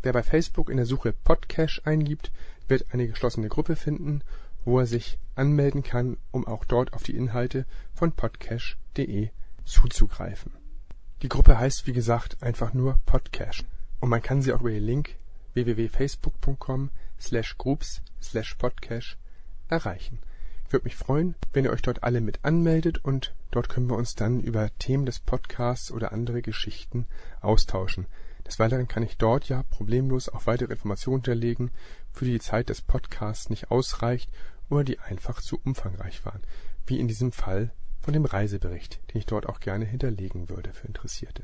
Wer 0.01 0.13
bei 0.13 0.24
Facebook 0.24 0.69
in 0.69 0.78
der 0.78 0.86
Suche 0.86 1.12
Podcache 1.12 1.81
eingibt, 1.83 2.31
wird 2.69 2.86
eine 2.94 3.07
geschlossene 3.07 3.50
Gruppe 3.50 3.75
finden, 3.75 4.24
wo 4.63 4.80
er 4.80 4.86
sich 4.86 5.19
anmelden 5.36 5.83
kann, 5.83 6.18
um 6.31 6.48
auch 6.48 6.63
dort 6.63 6.94
auf 6.94 7.04
die 7.04 7.16
Inhalte 7.16 7.66
von 7.94 8.13
podcache.de 8.13 9.30
zuzugreifen. 9.66 10.54
Die 11.22 11.30
Gruppe 11.30 11.60
heißt 11.60 11.86
wie 11.88 11.94
gesagt 11.94 12.42
einfach 12.42 12.74
nur 12.74 13.00
Podcache 13.06 13.66
und 14.00 14.10
man 14.10 14.22
kann 14.22 14.42
sie 14.42 14.54
auch 14.54 14.62
über 14.62 14.72
den 14.72 14.83
Link 14.83 15.18
www.facebook.com 15.54 16.89
slash 17.19 17.57
groups 17.57 18.01
slash 18.22 18.56
podcache 18.56 19.18
erreichen. 19.71 20.19
Ich 20.65 20.73
würde 20.73 20.85
mich 20.85 20.95
freuen, 20.95 21.35
wenn 21.51 21.65
ihr 21.65 21.71
euch 21.71 21.81
dort 21.81 22.03
alle 22.03 22.21
mit 22.21 22.45
anmeldet 22.45 23.03
und 23.03 23.33
dort 23.51 23.68
können 23.68 23.89
wir 23.89 23.97
uns 23.97 24.15
dann 24.15 24.39
über 24.39 24.69
Themen 24.79 25.06
des 25.06 25.19
Podcasts 25.19 25.91
oder 25.91 26.13
andere 26.13 26.42
Geschichten 26.42 27.07
austauschen. 27.42 28.06
Des 28.47 28.57
Weiteren 28.59 28.87
kann 28.87 29.04
ich 29.04 29.18
dort 29.18 29.49
ja 29.49 29.63
problemlos 29.63 30.30
auch 30.30 30.45
weitere 30.45 30.71
Informationen 30.71 31.18
hinterlegen, 31.18 31.71
für 32.11 32.25
die 32.25 32.31
die 32.31 32.40
Zeit 32.40 32.69
des 32.69 32.81
Podcasts 32.81 33.49
nicht 33.49 33.71
ausreicht 33.71 34.30
oder 34.69 34.83
die 34.83 34.99
einfach 34.99 35.42
zu 35.42 35.59
umfangreich 35.63 36.25
waren, 36.25 36.42
wie 36.85 36.99
in 36.99 37.07
diesem 37.07 37.31
Fall 37.31 37.71
von 37.99 38.13
dem 38.13 38.25
Reisebericht, 38.25 38.99
den 39.11 39.19
ich 39.19 39.25
dort 39.25 39.47
auch 39.47 39.59
gerne 39.59 39.85
hinterlegen 39.85 40.49
würde 40.49 40.73
für 40.73 40.87
Interessierte. 40.87 41.44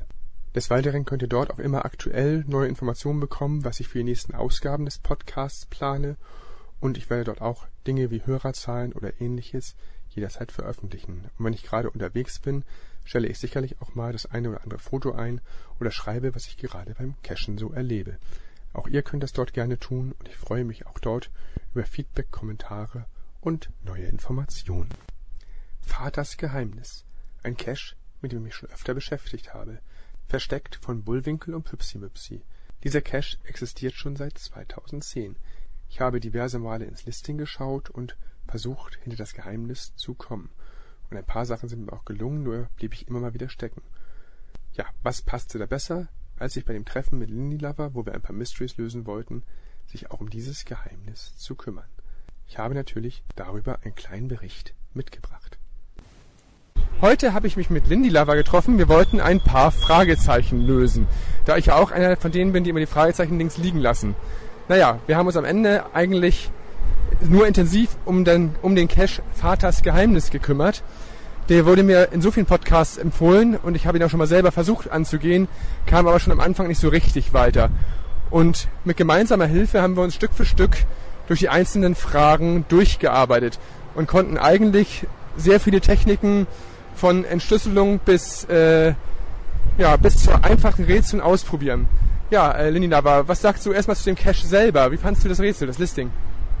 Des 0.54 0.70
Weiteren 0.70 1.04
könnt 1.04 1.22
ihr 1.22 1.28
dort 1.28 1.50
auch 1.50 1.58
immer 1.58 1.84
aktuell 1.84 2.44
neue 2.48 2.68
Informationen 2.68 3.20
bekommen, 3.20 3.64
was 3.64 3.80
ich 3.80 3.88
für 3.88 3.98
die 3.98 4.04
nächsten 4.04 4.34
Ausgaben 4.34 4.86
des 4.86 4.98
Podcasts 4.98 5.66
plane 5.66 6.16
und 6.80 6.96
ich 6.96 7.10
werde 7.10 7.24
dort 7.24 7.40
auch 7.40 7.66
Dinge 7.86 8.10
wie 8.10 8.24
Hörerzahlen 8.24 8.92
oder 8.92 9.20
ähnliches 9.20 9.74
jederzeit 10.10 10.52
veröffentlichen. 10.52 11.30
Und 11.38 11.44
wenn 11.44 11.52
ich 11.52 11.64
gerade 11.64 11.90
unterwegs 11.90 12.38
bin, 12.38 12.64
stelle 13.04 13.28
ich 13.28 13.38
sicherlich 13.38 13.80
auch 13.80 13.94
mal 13.94 14.12
das 14.12 14.26
eine 14.26 14.50
oder 14.50 14.62
andere 14.62 14.78
Foto 14.78 15.12
ein 15.12 15.40
oder 15.80 15.90
schreibe, 15.90 16.34
was 16.34 16.46
ich 16.46 16.56
gerade 16.56 16.94
beim 16.94 17.14
Cashen 17.22 17.58
so 17.58 17.72
erlebe. 17.72 18.18
Auch 18.72 18.86
ihr 18.86 19.02
könnt 19.02 19.22
das 19.22 19.32
dort 19.32 19.52
gerne 19.52 19.78
tun 19.78 20.14
und 20.18 20.28
ich 20.28 20.36
freue 20.36 20.64
mich 20.64 20.86
auch 20.86 20.98
dort 20.98 21.30
über 21.74 21.84
Feedback, 21.84 22.30
Kommentare 22.30 23.06
und 23.40 23.70
neue 23.84 24.06
Informationen. 24.06 24.90
Vaters 25.80 26.36
Geheimnis. 26.36 27.04
Ein 27.42 27.56
Cache, 27.56 27.96
mit 28.20 28.32
dem 28.32 28.38
ich 28.38 28.44
mich 28.44 28.54
schon 28.54 28.70
öfter 28.70 28.94
beschäftigt 28.94 29.54
habe. 29.54 29.78
Versteckt 30.26 30.76
von 30.76 31.02
Bullwinkel 31.02 31.54
und 31.54 31.64
Püpsi-Müpsi. 31.64 32.42
Dieser 32.84 33.00
Cache 33.00 33.38
existiert 33.44 33.94
schon 33.94 34.16
seit 34.16 34.36
2010. 34.38 35.36
Ich 35.88 36.00
habe 36.00 36.20
diverse 36.20 36.58
Male 36.58 36.84
ins 36.84 37.06
Listing 37.06 37.38
geschaut 37.38 37.90
und 37.90 38.16
versucht, 38.46 38.98
hinter 39.02 39.18
das 39.18 39.34
Geheimnis 39.34 39.94
zu 39.96 40.14
kommen. 40.14 40.50
Und 41.10 41.16
ein 41.16 41.24
paar 41.24 41.46
Sachen 41.46 41.68
sind 41.68 41.86
mir 41.86 41.92
auch 41.92 42.04
gelungen, 42.04 42.42
nur 42.42 42.68
blieb 42.76 42.94
ich 42.94 43.08
immer 43.08 43.20
mal 43.20 43.34
wieder 43.34 43.48
stecken. 43.48 43.82
Ja, 44.72 44.84
was 45.02 45.22
passte 45.22 45.58
da 45.58 45.66
besser, 45.66 46.08
als 46.38 46.54
sich 46.54 46.64
bei 46.64 46.72
dem 46.72 46.84
Treffen 46.84 47.18
mit 47.18 47.30
Lindy 47.30 47.56
Lover, 47.56 47.94
wo 47.94 48.04
wir 48.04 48.14
ein 48.14 48.22
paar 48.22 48.36
Mysteries 48.36 48.76
lösen 48.76 49.06
wollten, 49.06 49.42
sich 49.86 50.10
auch 50.10 50.20
um 50.20 50.30
dieses 50.30 50.64
Geheimnis 50.64 51.36
zu 51.36 51.54
kümmern. 51.54 51.88
Ich 52.46 52.58
habe 52.58 52.74
natürlich 52.74 53.22
darüber 53.36 53.80
einen 53.82 53.94
kleinen 53.94 54.28
Bericht 54.28 54.74
mitgebracht. 54.94 55.58
Heute 57.00 57.32
habe 57.32 57.46
ich 57.46 57.56
mich 57.56 57.70
mit 57.70 57.86
Lindy 57.86 58.08
Lover 58.08 58.34
getroffen. 58.34 58.76
Wir 58.76 58.88
wollten 58.88 59.20
ein 59.20 59.40
paar 59.40 59.70
Fragezeichen 59.70 60.60
lösen, 60.60 61.06
da 61.44 61.56
ich 61.56 61.66
ja 61.66 61.76
auch 61.76 61.90
einer 61.90 62.16
von 62.16 62.32
denen 62.32 62.52
bin, 62.52 62.64
die 62.64 62.70
immer 62.70 62.80
die 62.80 62.86
Fragezeichen 62.86 63.38
links 63.38 63.56
liegen 63.56 63.78
lassen. 63.78 64.16
Naja, 64.68 64.98
wir 65.06 65.16
haben 65.16 65.26
uns 65.26 65.36
am 65.36 65.46
Ende 65.46 65.84
eigentlich 65.94 66.50
nur 67.22 67.46
intensiv 67.46 67.88
um 68.04 68.26
den, 68.26 68.54
um 68.60 68.76
den 68.76 68.86
Cache 68.86 69.22
Vaters 69.32 69.80
Geheimnis 69.80 70.30
gekümmert. 70.30 70.82
Der 71.48 71.64
wurde 71.64 71.82
mir 71.82 72.12
in 72.12 72.20
so 72.20 72.30
vielen 72.30 72.44
Podcasts 72.44 72.98
empfohlen 72.98 73.56
und 73.56 73.74
ich 73.76 73.86
habe 73.86 73.96
ihn 73.96 74.04
auch 74.04 74.10
schon 74.10 74.18
mal 74.18 74.26
selber 74.26 74.52
versucht 74.52 74.90
anzugehen, 74.90 75.48
kam 75.86 76.06
aber 76.06 76.20
schon 76.20 76.34
am 76.34 76.40
Anfang 76.40 76.68
nicht 76.68 76.80
so 76.80 76.88
richtig 76.90 77.32
weiter. 77.32 77.70
Und 78.28 78.68
mit 78.84 78.98
gemeinsamer 78.98 79.46
Hilfe 79.46 79.80
haben 79.80 79.96
wir 79.96 80.02
uns 80.02 80.14
Stück 80.14 80.34
für 80.34 80.44
Stück 80.44 80.76
durch 81.28 81.40
die 81.40 81.48
einzelnen 81.48 81.94
Fragen 81.94 82.66
durchgearbeitet 82.68 83.58
und 83.94 84.06
konnten 84.06 84.36
eigentlich 84.36 85.06
sehr 85.38 85.60
viele 85.60 85.80
Techniken 85.80 86.46
von 86.94 87.24
Entschlüsselung 87.24 88.00
bis, 88.00 88.44
äh, 88.44 88.92
ja, 89.78 89.96
bis 89.96 90.24
zu 90.24 90.44
einfachen 90.44 90.84
Rätseln 90.84 91.22
ausprobieren. 91.22 91.88
Ja, 92.30 92.52
äh, 92.52 92.68
Leninava, 92.68 93.26
was 93.26 93.40
sagst 93.40 93.64
du 93.64 93.72
erstmal 93.72 93.96
zu 93.96 94.04
dem 94.04 94.14
Cache 94.14 94.46
selber? 94.46 94.92
Wie 94.92 94.98
fandest 94.98 95.24
du 95.24 95.30
das 95.30 95.40
Rätsel, 95.40 95.66
das 95.66 95.78
Listing? 95.78 96.10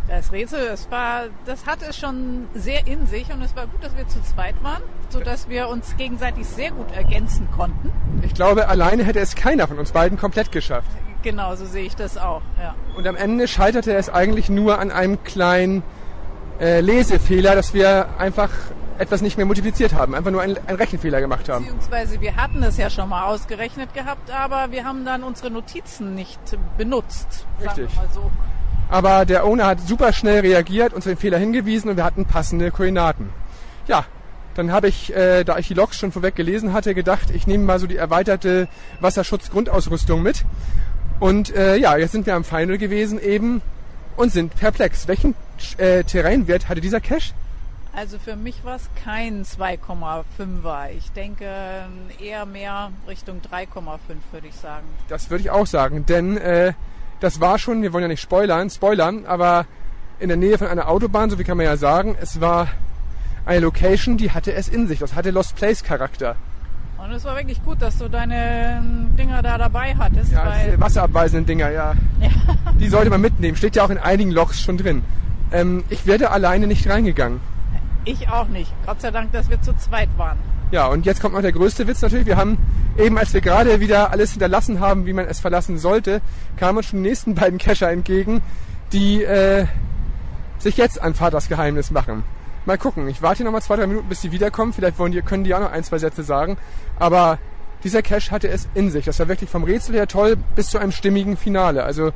Das 0.08 0.32
Rätsel, 0.32 0.60
es 0.72 0.90
war, 0.90 1.24
das 1.44 1.66
hatte 1.66 1.84
es 1.90 1.98
schon 1.98 2.46
sehr 2.54 2.86
in 2.86 3.06
sich 3.06 3.30
und 3.30 3.42
es 3.42 3.54
war 3.54 3.66
gut, 3.66 3.84
dass 3.84 3.94
wir 3.94 4.08
zu 4.08 4.22
zweit 4.22 4.54
waren, 4.62 4.82
sodass 5.10 5.50
wir 5.50 5.68
uns 5.68 5.94
gegenseitig 5.98 6.46
sehr 6.46 6.70
gut 6.70 6.90
ergänzen 6.96 7.46
konnten. 7.54 7.92
Ich 8.22 8.32
glaube, 8.32 8.68
alleine 8.68 9.04
hätte 9.04 9.20
es 9.20 9.36
keiner 9.36 9.68
von 9.68 9.78
uns 9.78 9.92
beiden 9.92 10.16
komplett 10.16 10.50
geschafft. 10.50 10.90
Genau, 11.22 11.54
so 11.56 11.66
sehe 11.66 11.84
ich 11.84 11.94
das 11.94 12.16
auch, 12.16 12.40
ja. 12.58 12.74
Und 12.96 13.06
am 13.06 13.16
Ende 13.16 13.46
scheiterte 13.46 13.92
es 13.92 14.08
eigentlich 14.08 14.48
nur 14.48 14.78
an 14.78 14.90
einem 14.90 15.22
kleinen 15.24 15.82
äh, 16.58 16.80
Lesefehler, 16.80 17.54
dass 17.54 17.74
wir 17.74 18.08
einfach 18.18 18.50
etwas 18.98 19.22
nicht 19.22 19.36
mehr 19.36 19.46
multipliziert 19.46 19.94
haben, 19.94 20.14
einfach 20.14 20.30
nur 20.30 20.42
einen, 20.42 20.58
einen 20.66 20.76
Rechenfehler 20.76 21.20
gemacht 21.20 21.48
haben. 21.48 21.64
Beziehungsweise 21.64 22.20
wir 22.20 22.36
hatten 22.36 22.62
es 22.62 22.76
ja 22.76 22.90
schon 22.90 23.08
mal 23.08 23.26
ausgerechnet 23.26 23.94
gehabt, 23.94 24.30
aber 24.30 24.70
wir 24.70 24.84
haben 24.84 25.04
dann 25.04 25.22
unsere 25.22 25.50
Notizen 25.50 26.14
nicht 26.14 26.40
benutzt. 26.76 27.46
Richtig. 27.62 27.88
So. 28.12 28.30
Aber 28.88 29.24
der 29.24 29.44
Owner 29.44 29.66
hat 29.66 29.80
super 29.80 30.12
schnell 30.12 30.40
reagiert, 30.40 30.92
uns 30.92 31.04
den 31.04 31.16
Fehler 31.16 31.38
hingewiesen 31.38 31.90
und 31.90 31.96
wir 31.96 32.04
hatten 32.04 32.24
passende 32.24 32.70
Koordinaten. 32.70 33.30
Ja, 33.86 34.04
dann 34.54 34.72
habe 34.72 34.88
ich, 34.88 35.14
äh, 35.14 35.44
da 35.44 35.58
ich 35.58 35.68
die 35.68 35.74
Logs 35.74 35.96
schon 35.96 36.10
vorweg 36.10 36.34
gelesen 36.34 36.72
hatte, 36.72 36.94
gedacht, 36.94 37.30
ich 37.30 37.46
nehme 37.46 37.64
mal 37.64 37.78
so 37.78 37.86
die 37.86 37.96
erweiterte 37.96 38.66
Wasserschutzgrundausrüstung 39.00 40.22
mit. 40.22 40.44
Und 41.20 41.54
äh, 41.54 41.76
ja, 41.76 41.96
jetzt 41.96 42.12
sind 42.12 42.26
wir 42.26 42.34
am 42.34 42.44
Final 42.44 42.78
gewesen 42.78 43.20
eben 43.20 43.62
und 44.16 44.32
sind 44.32 44.54
perplex. 44.56 45.06
Welchen 45.06 45.34
äh, 45.76 46.02
Terrainwert 46.02 46.68
hatte 46.68 46.80
dieser 46.80 47.00
Cache? 47.00 47.34
Also 47.94 48.18
für 48.18 48.36
mich 48.36 48.64
war 48.64 48.76
es 48.76 48.88
kein 49.04 49.44
2,5er. 49.44 50.90
Ich 50.96 51.10
denke 51.12 51.46
eher 52.20 52.46
mehr 52.46 52.92
Richtung 53.08 53.40
3,5 53.50 53.98
würde 54.30 54.46
ich 54.46 54.54
sagen. 54.54 54.86
Das 55.08 55.30
würde 55.30 55.42
ich 55.42 55.50
auch 55.50 55.66
sagen, 55.66 56.06
denn 56.06 56.36
äh, 56.36 56.74
das 57.20 57.40
war 57.40 57.58
schon, 57.58 57.82
wir 57.82 57.92
wollen 57.92 58.02
ja 58.02 58.08
nicht 58.08 58.20
spoilern, 58.20 58.70
spoilern, 58.70 59.26
aber 59.26 59.66
in 60.20 60.28
der 60.28 60.36
Nähe 60.36 60.58
von 60.58 60.66
einer 60.66 60.88
Autobahn, 60.88 61.30
so 61.30 61.38
wie 61.38 61.44
kann 61.44 61.56
man 61.56 61.66
ja 61.66 61.76
sagen, 61.76 62.16
es 62.20 62.40
war 62.40 62.68
eine 63.46 63.60
Location, 63.60 64.16
die 64.16 64.30
hatte 64.30 64.52
es 64.52 64.68
in 64.68 64.86
sich. 64.86 64.98
Das 64.98 65.14
hatte 65.14 65.30
Lost 65.30 65.56
Place 65.56 65.82
Charakter. 65.82 66.36
Und 66.98 67.12
es 67.12 67.24
war 67.24 67.36
wirklich 67.36 67.62
gut, 67.64 67.80
dass 67.80 67.96
du 67.98 68.08
deine 68.08 68.80
ähm, 68.80 69.16
Dinger 69.16 69.40
da 69.40 69.56
dabei 69.56 69.94
hattest. 69.94 70.32
Ja, 70.32 70.52
diese 70.64 70.80
wasserabweisenden 70.80 71.46
Dinger, 71.46 71.70
ja. 71.70 71.94
ja. 72.20 72.30
Die 72.78 72.88
sollte 72.88 73.08
man 73.08 73.20
mitnehmen. 73.20 73.56
Steht 73.56 73.76
ja 73.76 73.84
auch 73.84 73.90
in 73.90 73.98
einigen 73.98 74.30
Logs 74.30 74.60
schon 74.60 74.76
drin. 74.76 75.02
Ähm, 75.52 75.84
ich 75.88 76.06
werde 76.06 76.30
alleine 76.30 76.66
nicht 76.66 76.88
reingegangen. 76.88 77.40
Ich 78.08 78.26
auch 78.30 78.48
nicht. 78.48 78.72
Gott 78.86 79.02
sei 79.02 79.10
Dank, 79.10 79.32
dass 79.32 79.50
wir 79.50 79.60
zu 79.60 79.76
zweit 79.76 80.08
waren. 80.16 80.38
Ja, 80.70 80.86
und 80.86 81.04
jetzt 81.04 81.20
kommt 81.20 81.34
noch 81.34 81.42
der 81.42 81.52
größte 81.52 81.86
Witz 81.86 82.00
natürlich. 82.00 82.24
Wir 82.24 82.38
haben 82.38 82.56
eben, 82.96 83.18
als 83.18 83.34
wir 83.34 83.42
gerade 83.42 83.80
wieder 83.80 84.12
alles 84.12 84.30
hinterlassen 84.30 84.80
haben, 84.80 85.04
wie 85.04 85.12
man 85.12 85.26
es 85.26 85.40
verlassen 85.40 85.76
sollte, 85.76 86.22
kamen 86.56 86.78
uns 86.78 86.86
schon 86.86 87.02
die 87.02 87.08
nächsten 87.10 87.34
beiden 87.34 87.58
Kescher 87.58 87.90
entgegen, 87.90 88.40
die 88.92 89.22
äh, 89.22 89.66
sich 90.58 90.78
jetzt 90.78 91.02
an 91.02 91.12
Vaters 91.12 91.50
Geheimnis 91.50 91.90
machen. 91.90 92.24
Mal 92.64 92.78
gucken. 92.78 93.08
Ich 93.08 93.20
warte 93.20 93.44
noch 93.44 93.52
mal 93.52 93.60
zwei, 93.60 93.76
drei 93.76 93.86
Minuten, 93.86 94.08
bis 94.08 94.22
die 94.22 94.32
wiederkommen. 94.32 94.72
Vielleicht 94.72 94.98
wollen 94.98 95.12
die, 95.12 95.20
können 95.20 95.44
die 95.44 95.54
auch 95.54 95.60
noch 95.60 95.72
ein, 95.72 95.84
zwei 95.84 95.98
Sätze 95.98 96.22
sagen. 96.22 96.56
Aber 96.98 97.38
dieser 97.84 98.00
Cache 98.00 98.30
hatte 98.30 98.48
es 98.48 98.68
in 98.72 98.90
sich. 98.90 99.04
Das 99.04 99.18
war 99.18 99.28
wirklich 99.28 99.50
vom 99.50 99.64
Rätsel 99.64 99.94
her 99.94 100.08
toll 100.08 100.36
bis 100.56 100.70
zu 100.70 100.78
einem 100.78 100.92
stimmigen 100.92 101.36
Finale. 101.36 101.84
Also 101.84 102.12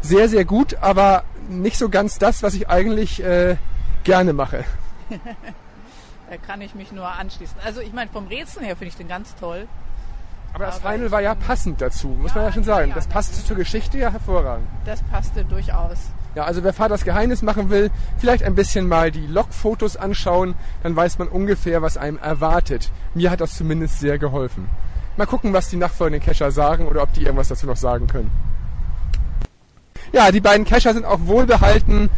sehr, 0.00 0.28
sehr 0.28 0.44
gut, 0.44 0.78
aber 0.80 1.22
nicht 1.48 1.78
so 1.78 1.88
ganz 1.90 2.18
das, 2.18 2.42
was 2.42 2.54
ich 2.54 2.68
eigentlich 2.68 3.22
äh, 3.22 3.54
gerne 4.02 4.32
mache. 4.32 4.64
Da 6.30 6.36
kann 6.36 6.60
ich 6.60 6.74
mich 6.74 6.92
nur 6.92 7.06
anschließen. 7.08 7.56
Also 7.64 7.80
ich 7.80 7.94
meine, 7.94 8.10
vom 8.10 8.26
Rätsel 8.26 8.62
her 8.62 8.76
finde 8.76 8.88
ich 8.88 8.96
den 8.96 9.08
ganz 9.08 9.34
toll. 9.36 9.66
Aber 10.52 10.66
das 10.66 10.80
Aber 10.80 10.92
Final 10.92 11.10
war 11.10 11.22
ja 11.22 11.34
passend 11.34 11.80
dazu, 11.80 12.08
muss 12.08 12.32
ja, 12.32 12.36
man 12.36 12.44
ja 12.46 12.52
schon 12.52 12.64
sagen. 12.64 12.88
Ja, 12.90 12.94
das 12.94 13.06
passte 13.06 13.42
zur 13.44 13.56
Geschichte 13.56 13.98
ja 13.98 14.10
hervorragend. 14.10 14.66
Das 14.84 15.02
passte 15.04 15.44
durchaus. 15.44 15.98
Ja, 16.34 16.44
also 16.44 16.62
wer 16.62 16.72
Vaters 16.72 17.04
Geheimnis 17.04 17.42
machen 17.42 17.70
will, 17.70 17.90
vielleicht 18.18 18.44
ein 18.44 18.54
bisschen 18.54 18.88
mal 18.88 19.10
die 19.10 19.26
Logfotos 19.26 19.96
anschauen, 19.96 20.54
dann 20.82 20.94
weiß 20.94 21.18
man 21.18 21.28
ungefähr, 21.28 21.80
was 21.80 21.96
einem 21.96 22.18
erwartet. 22.18 22.90
Mir 23.14 23.30
hat 23.30 23.40
das 23.40 23.56
zumindest 23.56 23.98
sehr 23.98 24.18
geholfen. 24.18 24.68
Mal 25.16 25.26
gucken, 25.26 25.52
was 25.52 25.68
die 25.68 25.76
nachfolgenden 25.76 26.24
Cacher 26.24 26.50
sagen 26.50 26.86
oder 26.86 27.02
ob 27.02 27.12
die 27.12 27.22
irgendwas 27.22 27.48
dazu 27.48 27.66
noch 27.66 27.76
sagen 27.76 28.06
können. 28.06 28.30
Ja, 30.12 30.30
die 30.30 30.40
beiden 30.40 30.64
Cacher 30.64 30.92
sind 30.92 31.04
auch 31.04 31.20
wohlbehalten 31.22 32.10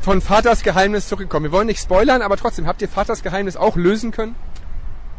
von 0.00 0.20
Vaters 0.20 0.62
Geheimnis 0.62 1.08
zurückgekommen. 1.08 1.44
Wir 1.44 1.52
wollen 1.52 1.66
nicht 1.66 1.80
spoilern, 1.80 2.22
aber 2.22 2.36
trotzdem, 2.36 2.66
habt 2.66 2.82
ihr 2.82 2.88
Vaters 2.88 3.22
Geheimnis 3.22 3.56
auch 3.56 3.76
lösen 3.76 4.10
können? 4.10 4.34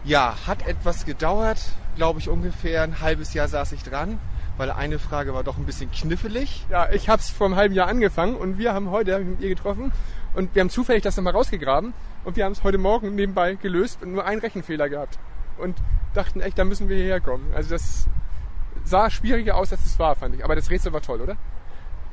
Ja, 0.04 0.36
hat 0.46 0.68
etwas 0.68 1.06
gedauert, 1.06 1.60
glaube 1.96 2.20
ich 2.20 2.30
ungefähr 2.30 2.84
ein 2.84 3.02
halbes 3.02 3.34
Jahr 3.34 3.48
saß 3.48 3.74
ich 3.74 3.84
dran, 3.84 4.20
weil 4.58 4.72
eine 4.72 5.00
Frage 5.00 5.34
war 5.34 5.44
doch 5.44 5.58
ein 5.58 5.66
bisschen 5.66 5.92
knifflig. 5.92 6.66
Ja, 6.70 6.90
ich 6.92 7.10
habe 7.10 7.22
es 7.22 7.30
vor 7.30 7.48
einem 7.48 7.58
halben 7.58 7.76
Jahr 7.76 7.88
angefangen 7.88 8.36
und 8.36 8.58
wir 8.58 8.74
haben 8.74 8.90
heute 8.90 9.20
mit 9.20 9.42
ihr 9.42 9.50
getroffen 9.50 9.92
und 10.34 10.56
wir 10.56 10.62
haben 10.62 10.70
zufällig 10.70 11.04
das 11.04 11.18
nochmal 11.18 11.34
rausgegraben 11.34 11.94
und 12.24 12.36
wir 12.38 12.46
haben 12.46 12.54
es 12.54 12.64
heute 12.64 12.78
Morgen 12.78 13.16
nebenbei 13.16 13.56
gelöst 13.56 14.02
und 14.04 14.14
nur 14.14 14.26
einen 14.26 14.40
Rechenfehler 14.40 14.88
gehabt 14.88 15.20
und 15.58 15.78
dachten 16.14 16.40
echt, 16.40 16.58
da 16.58 16.64
müssen 16.64 16.88
wir 16.88 16.96
hierher 16.96 17.20
kommen. 17.20 17.52
Also 17.54 17.72
das 17.72 18.08
sah 18.84 19.10
schwieriger 19.10 19.56
aus, 19.56 19.72
als 19.72 19.86
es 19.86 20.00
war, 20.00 20.16
fand 20.16 20.36
ich. 20.36 20.44
Aber 20.44 20.56
das 20.56 20.70
Rätsel 20.70 20.94
war 20.94 21.02
toll, 21.02 21.22
oder? 21.22 21.36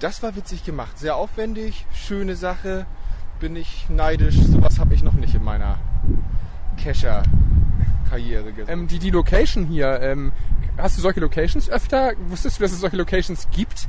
Das 0.05 0.23
war 0.23 0.37
witzig 0.37 0.67
gemacht. 0.67 0.99
Sehr 0.99 1.17
aufwendig, 1.17 1.87
schöne 1.95 2.37
Sache. 2.37 2.85
Bin 3.41 3.57
ich 3.57 3.89
neidisch. 3.89 4.37
Sowas 4.37 4.79
habe 4.79 4.93
ich 4.93 5.03
noch 5.03 5.15
nicht 5.15 5.35
in 5.35 5.43
meiner 5.43 5.79
Cacher-Karriere 6.77 8.53
gesehen. 8.53 8.81
Ähm, 8.81 8.87
die, 8.87 8.99
die 8.99 9.09
Location 9.09 9.65
hier, 9.65 10.03
ähm, 10.03 10.33
hast 10.77 10.99
du 10.99 11.01
solche 11.01 11.21
Locations 11.21 11.71
öfter? 11.71 12.13
Wusstest 12.29 12.59
du, 12.59 12.65
dass 12.65 12.73
es 12.73 12.81
solche 12.81 12.99
Locations 12.99 13.49
gibt? 13.51 13.89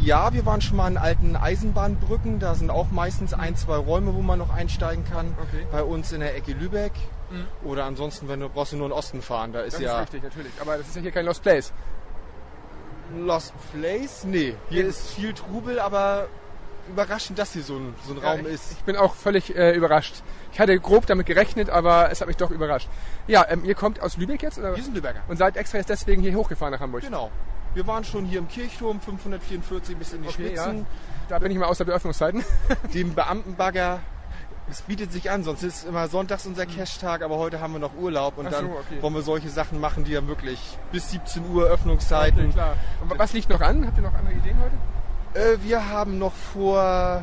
Ja, 0.00 0.32
wir 0.32 0.46
waren 0.46 0.62
schon 0.62 0.78
mal 0.78 0.86
an 0.86 0.96
alten 0.96 1.36
Eisenbahnbrücken. 1.36 2.38
Da 2.38 2.54
sind 2.54 2.70
auch 2.70 2.90
meistens 2.90 3.34
ein, 3.34 3.54
zwei 3.54 3.76
Räume, 3.76 4.14
wo 4.14 4.22
man 4.22 4.38
noch 4.38 4.48
einsteigen 4.48 5.04
kann. 5.04 5.34
Okay. 5.42 5.66
Bei 5.70 5.82
uns 5.82 6.10
in 6.10 6.20
der 6.20 6.34
Ecke 6.36 6.52
Lübeck. 6.52 6.92
Mhm. 7.30 7.68
Oder 7.68 7.84
ansonsten, 7.84 8.28
wenn 8.28 8.40
du 8.40 8.48
brauchst 8.48 8.72
du 8.72 8.78
nur 8.78 8.86
in 8.86 8.92
den 8.92 8.98
Osten 8.98 9.20
fahren. 9.20 9.52
Da 9.52 9.60
ist 9.60 9.74
das 9.74 9.82
ja. 9.82 9.96
Ist 9.96 10.14
richtig, 10.14 10.22
natürlich. 10.22 10.52
Aber 10.58 10.78
das 10.78 10.88
ist 10.88 10.96
ja 10.96 11.02
hier 11.02 11.12
kein 11.12 11.26
Lost 11.26 11.42
Place. 11.42 11.74
Lost 13.16 13.52
Place? 13.72 14.24
Nee, 14.24 14.54
hier 14.68 14.82
ja. 14.82 14.88
ist 14.88 15.10
viel 15.10 15.32
Trubel, 15.32 15.78
aber 15.78 16.28
überraschend, 16.88 17.38
dass 17.38 17.52
hier 17.52 17.62
so 17.62 17.76
ein, 17.76 17.94
so 18.06 18.14
ein 18.14 18.20
ja, 18.20 18.30
Raum 18.30 18.40
ich, 18.40 18.54
ist. 18.54 18.72
Ich 18.72 18.84
bin 18.84 18.96
auch 18.96 19.14
völlig 19.14 19.54
äh, 19.54 19.74
überrascht. 19.74 20.22
Ich 20.52 20.60
hatte 20.60 20.78
grob 20.78 21.06
damit 21.06 21.26
gerechnet, 21.26 21.70
aber 21.70 22.10
es 22.10 22.20
hat 22.20 22.28
mich 22.28 22.36
doch 22.36 22.50
überrascht. 22.50 22.88
Ja, 23.26 23.46
ähm, 23.48 23.64
ihr 23.64 23.74
kommt 23.74 24.00
aus 24.00 24.16
Lübeck 24.16 24.42
jetzt? 24.42 24.58
Oder? 24.58 24.74
Wir 24.74 24.82
sind 24.82 24.94
Lübecker. 24.94 25.20
Und 25.28 25.36
seid 25.36 25.56
extra 25.56 25.78
jetzt 25.78 25.90
deswegen 25.90 26.22
hier 26.22 26.34
hochgefahren 26.34 26.72
nach 26.72 26.80
Hamburg? 26.80 27.02
Genau. 27.02 27.30
Wir 27.74 27.86
waren 27.86 28.02
schon 28.02 28.24
hier 28.24 28.38
im 28.38 28.48
Kirchturm, 28.48 29.00
544 29.00 29.96
bis 29.96 30.12
in 30.12 30.22
die 30.22 30.28
okay, 30.28 30.48
Spitzen. 30.48 30.78
Ja. 30.78 30.86
Da 31.28 31.38
bin 31.38 31.52
ich 31.52 31.58
mal 31.58 31.66
außer 31.66 31.84
Beöffnungszeiten. 31.84 32.44
Dem 32.94 33.14
Beamtenbagger 33.14 34.00
es 34.70 34.82
bietet 34.82 35.12
sich 35.12 35.30
an, 35.30 35.44
sonst 35.44 35.62
ist 35.62 35.86
immer 35.86 36.08
sonntags 36.08 36.46
unser 36.46 36.66
mhm. 36.66 36.70
Cash-Tag, 36.70 37.22
aber 37.22 37.38
heute 37.38 37.60
haben 37.60 37.72
wir 37.72 37.80
noch 37.80 37.96
Urlaub 37.96 38.38
und 38.38 38.46
so, 38.46 38.50
dann 38.50 38.66
okay. 38.66 39.00
wollen 39.00 39.14
wir 39.14 39.22
solche 39.22 39.48
Sachen 39.48 39.80
machen, 39.80 40.04
die 40.04 40.12
ja 40.12 40.26
wirklich 40.26 40.60
bis 40.92 41.10
17 41.10 41.48
Uhr 41.50 41.64
Öffnungszeiten. 41.66 42.40
Okay, 42.40 42.52
klar. 42.52 42.76
Und 43.08 43.18
was 43.18 43.32
liegt 43.32 43.48
noch 43.48 43.60
an? 43.60 43.86
Habt 43.86 43.96
ihr 43.96 44.02
noch 44.02 44.14
andere 44.14 44.34
Ideen 44.34 44.56
heute? 44.60 44.76
Äh, 45.38 45.58
wir 45.62 45.88
haben 45.88 46.18
noch 46.18 46.32
vor 46.32 47.22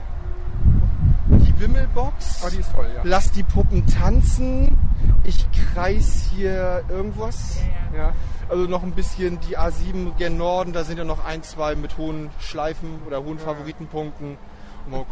die 1.27 1.59
Wimmelbox. 1.59 2.43
Oh, 2.45 2.49
die 2.49 2.57
ist 2.57 2.71
toll, 2.73 2.87
ja. 2.95 3.01
Lass 3.03 3.31
die 3.31 3.43
Puppen 3.43 3.85
tanzen. 3.87 4.77
Ich 5.23 5.45
kreis 5.73 6.29
hier 6.33 6.83
irgendwas. 6.89 7.57
Ja, 7.93 7.97
ja. 7.97 8.13
Also 8.47 8.65
noch 8.65 8.83
ein 8.83 8.91
bisschen 8.91 9.39
die 9.49 9.57
A7 9.57 10.15
gen 10.17 10.37
Norden, 10.37 10.71
da 10.71 10.83
sind 10.83 10.97
ja 10.97 11.03
noch 11.03 11.25
ein, 11.25 11.41
zwei 11.41 11.75
mit 11.75 11.97
hohen 11.97 12.29
Schleifen 12.39 12.99
oder 13.07 13.23
hohen 13.23 13.37
ja. 13.37 13.43
Favoritenpunkten. 13.43 14.37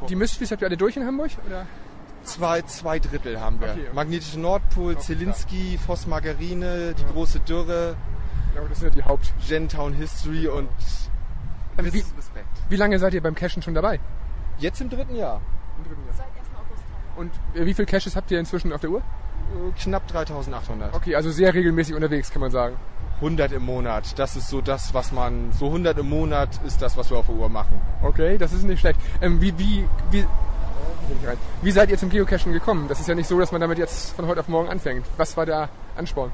Die 0.08 0.16
Mysteries 0.16 0.52
habt 0.52 0.62
ihr 0.62 0.68
alle 0.68 0.78
durch 0.78 0.98
in 0.98 1.06
Hamburg? 1.06 1.32
Oder? 1.48 1.66
Zwei, 2.24 2.62
zwei 2.64 3.00
Drittel 3.00 3.40
haben 3.40 3.60
wir. 3.60 3.72
Okay, 3.72 3.82
okay. 3.82 3.94
Magnetische 3.94 4.40
Nordpol, 4.40 4.98
Zielinski, 4.98 5.78
Voss 5.86 6.08
Margarine, 6.08 6.94
die 6.98 7.02
ja. 7.02 7.12
große 7.12 7.40
Dürre. 7.42 7.96
Ja, 8.56 8.62
das 8.68 8.80
sind 8.80 8.96
ja 8.96 9.02
die 9.02 9.04
Haupt. 9.04 9.34
Gentown 9.48 9.94
History 9.94 10.48
und 10.48 10.70
wie, 11.78 11.88
Respekt. 11.88 12.48
Wie 12.70 12.76
lange 12.76 13.00
seid 13.00 13.14
ihr 13.14 13.22
beim 13.22 13.36
Cashen 13.36 13.62
schon 13.62 13.74
dabei? 13.74 14.00
Jetzt 14.60 14.80
im 14.80 14.90
dritten 14.90 15.16
Jahr. 15.16 15.42
Im 15.78 15.84
dritten 15.84 16.06
Jahr. 16.06 16.16
Seit 16.16 16.26
1. 16.28 16.48
August. 16.56 16.84
Und 17.16 17.32
äh, 17.60 17.66
wie 17.66 17.74
viele 17.74 17.88
Caches 17.88 18.16
habt 18.16 18.30
ihr 18.32 18.40
inzwischen 18.40 18.72
auf 18.72 18.82
der 18.82 18.92
Uhr? 18.92 19.00
Äh, 19.00 19.82
knapp 19.82 20.08
3800. 20.08 20.94
Okay, 20.94 21.16
also 21.16 21.32
sehr 21.32 21.54
regelmäßig 21.54 21.96
unterwegs, 21.96 22.32
kann 22.32 22.42
man 22.42 22.52
sagen. 22.52 22.76
100 23.16 23.54
im 23.54 23.64
Monat. 23.64 24.18
Das 24.20 24.36
ist 24.36 24.50
so 24.50 24.62
das, 24.62 24.94
was 24.94 25.12
man. 25.12 25.52
So 25.54 25.68
100 25.68 25.98
im 25.98 26.10
Monat 26.10 26.50
ist 26.66 26.82
das, 26.82 26.98
was 26.98 27.10
wir 27.10 27.18
auf 27.18 27.28
der 27.28 27.36
Uhr 27.36 27.50
machen. 27.50 27.82
Okay, 28.02 28.38
das 28.38 28.54
ist 28.54 28.64
nicht 28.64 28.80
schlecht. 28.80 29.00
Ähm, 29.22 29.42
wie, 29.42 29.58
wie, 29.58 29.88
wie, 30.12 30.26
Wie 31.62 31.72
seid 31.72 31.90
ihr 31.90 31.98
zum 31.98 32.10
Geocachen 32.10 32.54
gekommen? 32.54 32.88
Das 32.88 33.00
ist 33.00 33.08
ja 33.08 33.16
nicht 33.16 33.28
so, 33.28 33.40
dass 33.40 33.52
man 33.52 33.62
damit 33.62 33.78
jetzt 33.78 34.16
von 34.16 34.28
heute 34.28 34.42
auf 34.42 34.48
morgen 34.48 34.70
anfängt. 34.70 35.06
Was 35.18 35.36
war 35.38 35.46
der 35.46 35.70
Ansporn? 35.96 36.32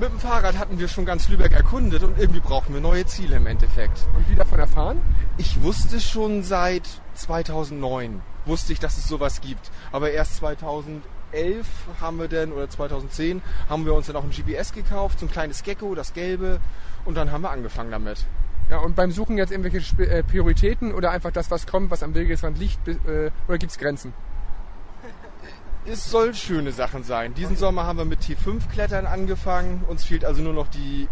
Mit 0.00 0.10
dem 0.10 0.18
Fahrrad 0.18 0.58
hatten 0.58 0.80
wir 0.80 0.88
schon 0.88 1.04
ganz 1.06 1.28
Lübeck 1.28 1.52
erkundet 1.52 2.02
und 2.02 2.18
irgendwie 2.18 2.40
brauchten 2.40 2.74
wir 2.74 2.80
neue 2.80 3.06
Ziele 3.06 3.36
im 3.36 3.46
Endeffekt. 3.46 4.00
Und 4.16 4.28
wie 4.28 4.34
davon 4.34 4.58
erfahren? 4.58 5.00
Ich 5.38 5.62
wusste 5.62 6.00
schon 6.00 6.42
seit 6.42 6.82
2009, 7.14 8.20
wusste 8.44 8.72
ich, 8.72 8.80
dass 8.80 8.98
es 8.98 9.06
sowas 9.06 9.40
gibt. 9.40 9.70
Aber 9.92 10.10
erst 10.10 10.36
2011 10.38 11.02
haben 12.00 12.18
wir 12.18 12.26
dann, 12.26 12.50
oder 12.50 12.68
2010, 12.68 13.40
haben 13.68 13.86
wir 13.86 13.94
uns 13.94 14.08
dann 14.08 14.16
auch 14.16 14.24
ein 14.24 14.30
GPS 14.30 14.72
gekauft, 14.72 15.20
so 15.20 15.26
ein 15.26 15.30
kleines 15.30 15.62
Gecko, 15.62 15.94
das 15.94 16.12
gelbe. 16.12 16.58
Und 17.04 17.16
dann 17.16 17.30
haben 17.30 17.42
wir 17.42 17.50
angefangen 17.50 17.92
damit. 17.92 18.26
Ja, 18.70 18.78
und 18.78 18.96
beim 18.96 19.10
Suchen 19.10 19.36
jetzt 19.36 19.50
irgendwelche 19.50 19.78
Sp 19.84 20.00
äh, 20.04 20.22
Prioritäten 20.22 20.92
oder 20.94 21.10
einfach 21.10 21.30
das, 21.30 21.50
was 21.50 21.66
kommt, 21.66 21.90
was 21.90 22.02
am 22.02 22.14
Wegesrand 22.14 22.58
liegt, 22.58 22.88
äh, 22.88 23.30
oder 23.46 23.58
gibt 23.58 23.72
es 23.72 23.78
Grenzen? 23.78 24.12
Es 25.86 26.10
soll 26.10 26.32
schöne 26.32 26.72
Sachen 26.72 27.04
sein. 27.04 27.34
Diesen 27.34 27.56
Sommer 27.56 27.84
haben 27.84 27.98
wir 27.98 28.06
mit 28.06 28.20
T5-Klettern 28.20 29.04
angefangen. 29.04 29.84
Uns 29.86 30.02
fehlt 30.02 30.24
also 30.24 30.40
nur 30.40 30.54
noch 30.54 30.68
die 30.68 31.08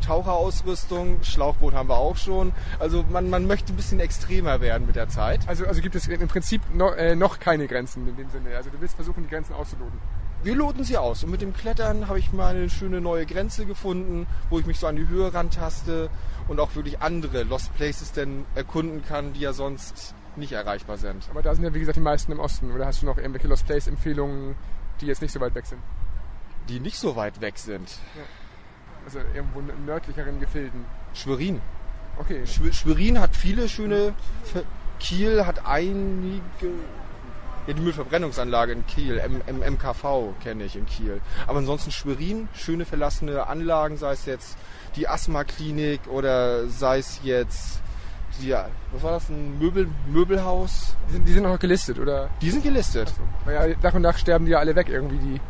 Taucherausrüstung. 0.00 1.24
Schlauchboot 1.24 1.74
haben 1.74 1.88
wir 1.88 1.96
auch 1.96 2.16
schon. 2.16 2.52
Also 2.78 3.04
man, 3.10 3.30
man 3.30 3.48
möchte 3.48 3.72
ein 3.72 3.76
bisschen 3.76 3.98
extremer 3.98 4.60
werden 4.60 4.86
mit 4.86 4.94
der 4.94 5.08
Zeit. 5.08 5.40
Also, 5.48 5.66
also 5.66 5.80
gibt 5.80 5.96
es 5.96 6.06
im 6.06 6.28
Prinzip 6.28 6.62
noch, 6.72 6.94
äh, 6.94 7.16
noch 7.16 7.40
keine 7.40 7.66
Grenzen 7.66 8.06
in 8.06 8.16
dem 8.16 8.30
Sinne. 8.30 8.56
Also 8.56 8.70
du 8.70 8.80
willst 8.80 8.94
versuchen, 8.94 9.24
die 9.24 9.28
Grenzen 9.28 9.54
auszuloten. 9.54 9.98
Wir 10.42 10.56
loten 10.56 10.82
sie 10.82 10.96
aus. 10.96 11.22
Und 11.22 11.30
mit 11.30 11.40
dem 11.40 11.54
Klettern 11.54 12.08
habe 12.08 12.18
ich 12.18 12.32
mal 12.32 12.54
eine 12.54 12.68
schöne 12.68 13.00
neue 13.00 13.26
Grenze 13.26 13.64
gefunden, 13.64 14.26
wo 14.50 14.58
ich 14.58 14.66
mich 14.66 14.78
so 14.78 14.86
an 14.88 14.96
die 14.96 15.06
Höhe 15.06 15.32
rantaste 15.32 16.10
und 16.48 16.58
auch 16.58 16.74
wirklich 16.74 17.00
andere 17.00 17.44
Lost 17.44 17.74
Places 17.74 18.12
denn 18.12 18.44
erkunden 18.54 19.04
kann, 19.04 19.32
die 19.32 19.40
ja 19.40 19.52
sonst 19.52 20.14
nicht 20.34 20.52
erreichbar 20.52 20.96
sind. 20.96 21.28
Aber 21.30 21.42
da 21.42 21.54
sind 21.54 21.64
ja 21.64 21.74
wie 21.74 21.80
gesagt 21.80 21.96
die 21.96 22.00
meisten 22.00 22.32
im 22.32 22.40
Osten. 22.40 22.72
Oder 22.72 22.86
hast 22.86 23.02
du 23.02 23.06
noch 23.06 23.18
irgendwelche 23.18 23.48
Lost 23.48 23.66
Place 23.66 23.86
Empfehlungen, 23.86 24.56
die 25.00 25.06
jetzt 25.06 25.22
nicht 25.22 25.32
so 25.32 25.40
weit 25.40 25.54
weg 25.54 25.66
sind? 25.66 25.80
Die 26.68 26.80
nicht 26.80 26.98
so 26.98 27.14
weit 27.14 27.40
weg 27.40 27.58
sind. 27.58 27.88
Ja. 28.16 28.22
Also 29.04 29.18
irgendwo 29.34 29.60
in 29.60 29.84
nördlicheren 29.84 30.40
Gefilden. 30.40 30.84
Schwerin. 31.14 31.60
Okay. 32.18 32.46
Schw 32.46 32.72
Schwerin 32.72 33.20
hat 33.20 33.36
viele 33.36 33.68
schöne. 33.68 34.14
Kiel 34.98 35.44
hat 35.46 35.66
einige. 35.66 36.42
Ja, 37.66 37.74
die 37.74 37.80
Müllverbrennungsanlage 37.80 38.72
in 38.72 38.86
Kiel, 38.86 39.18
M 39.18 39.40
M 39.46 39.74
MKV 39.74 40.34
kenne 40.42 40.64
ich 40.64 40.76
in 40.76 40.86
Kiel. 40.86 41.20
Aber 41.46 41.58
ansonsten 41.58 41.92
Schwerin, 41.92 42.48
schöne 42.54 42.84
verlassene 42.84 43.46
Anlagen, 43.46 43.96
sei 43.96 44.12
es 44.12 44.26
jetzt 44.26 44.56
die 44.96 45.06
Asthma-Klinik 45.08 46.00
oder 46.08 46.68
sei 46.68 46.98
es 46.98 47.20
jetzt 47.22 47.80
die, 48.40 48.52
was 48.52 49.02
war 49.02 49.12
das, 49.12 49.28
ein 49.28 49.58
Möbel, 49.58 49.88
Möbelhaus? 50.08 50.96
Die 51.08 51.12
sind, 51.12 51.28
die 51.28 51.32
sind 51.32 51.42
noch 51.44 51.58
gelistet, 51.58 51.98
oder? 51.98 52.30
Die 52.40 52.50
sind 52.50 52.64
gelistet. 52.64 53.12
So. 53.44 53.50
Ja, 53.50 53.66
nach 53.82 53.94
und 53.94 54.02
nach 54.02 54.16
sterben 54.16 54.46
die 54.46 54.52
ja 54.52 54.58
alle 54.58 54.74
weg 54.74 54.88
irgendwie, 54.88 55.18
die 55.18 55.40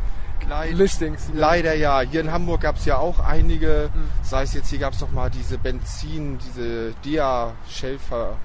Leid, 0.49 0.75
Listings. 0.75 1.31
Leider 1.33 1.75
ja. 1.75 2.01
Hier 2.01 2.21
in 2.21 2.33
Hamburg 2.33 2.63
gab 2.63 2.77
es 2.77 2.85
ja 2.85 2.99
auch 2.99 3.21
einige, 3.21 3.91
mhm. 3.95 4.09
sei 4.23 4.43
es 4.43 4.55
jetzt, 4.55 4.69
hier 4.71 4.81
gab 4.81 4.93
es 4.93 4.99
doch 4.99 5.13
mal 5.13 5.31
diese 5.31 5.57
Benzin, 5.57 6.39
diese 6.39 6.93
Dia-Schelfer, 7.05 8.37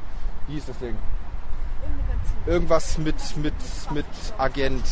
wie 0.47 0.53
hieß 0.53 0.67
das 0.67 0.77
Ding? 0.77 0.95
Irgendwas 2.45 2.97
mit, 2.97 3.15
mit, 3.37 3.53
mit 3.93 4.05
Agent 4.37 4.85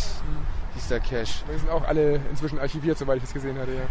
hieß 0.75 0.87
der 0.89 0.99
Cash. 0.99 1.43
Die 1.53 1.59
sind 1.59 1.69
auch 1.69 1.87
alle 1.87 2.19
inzwischen 2.29 2.59
archiviert, 2.59 2.97
soweit 2.97 3.17
ich 3.17 3.23
das 3.23 3.33
gesehen 3.33 3.57
hatte, 3.57 3.71
ja. 3.71 3.83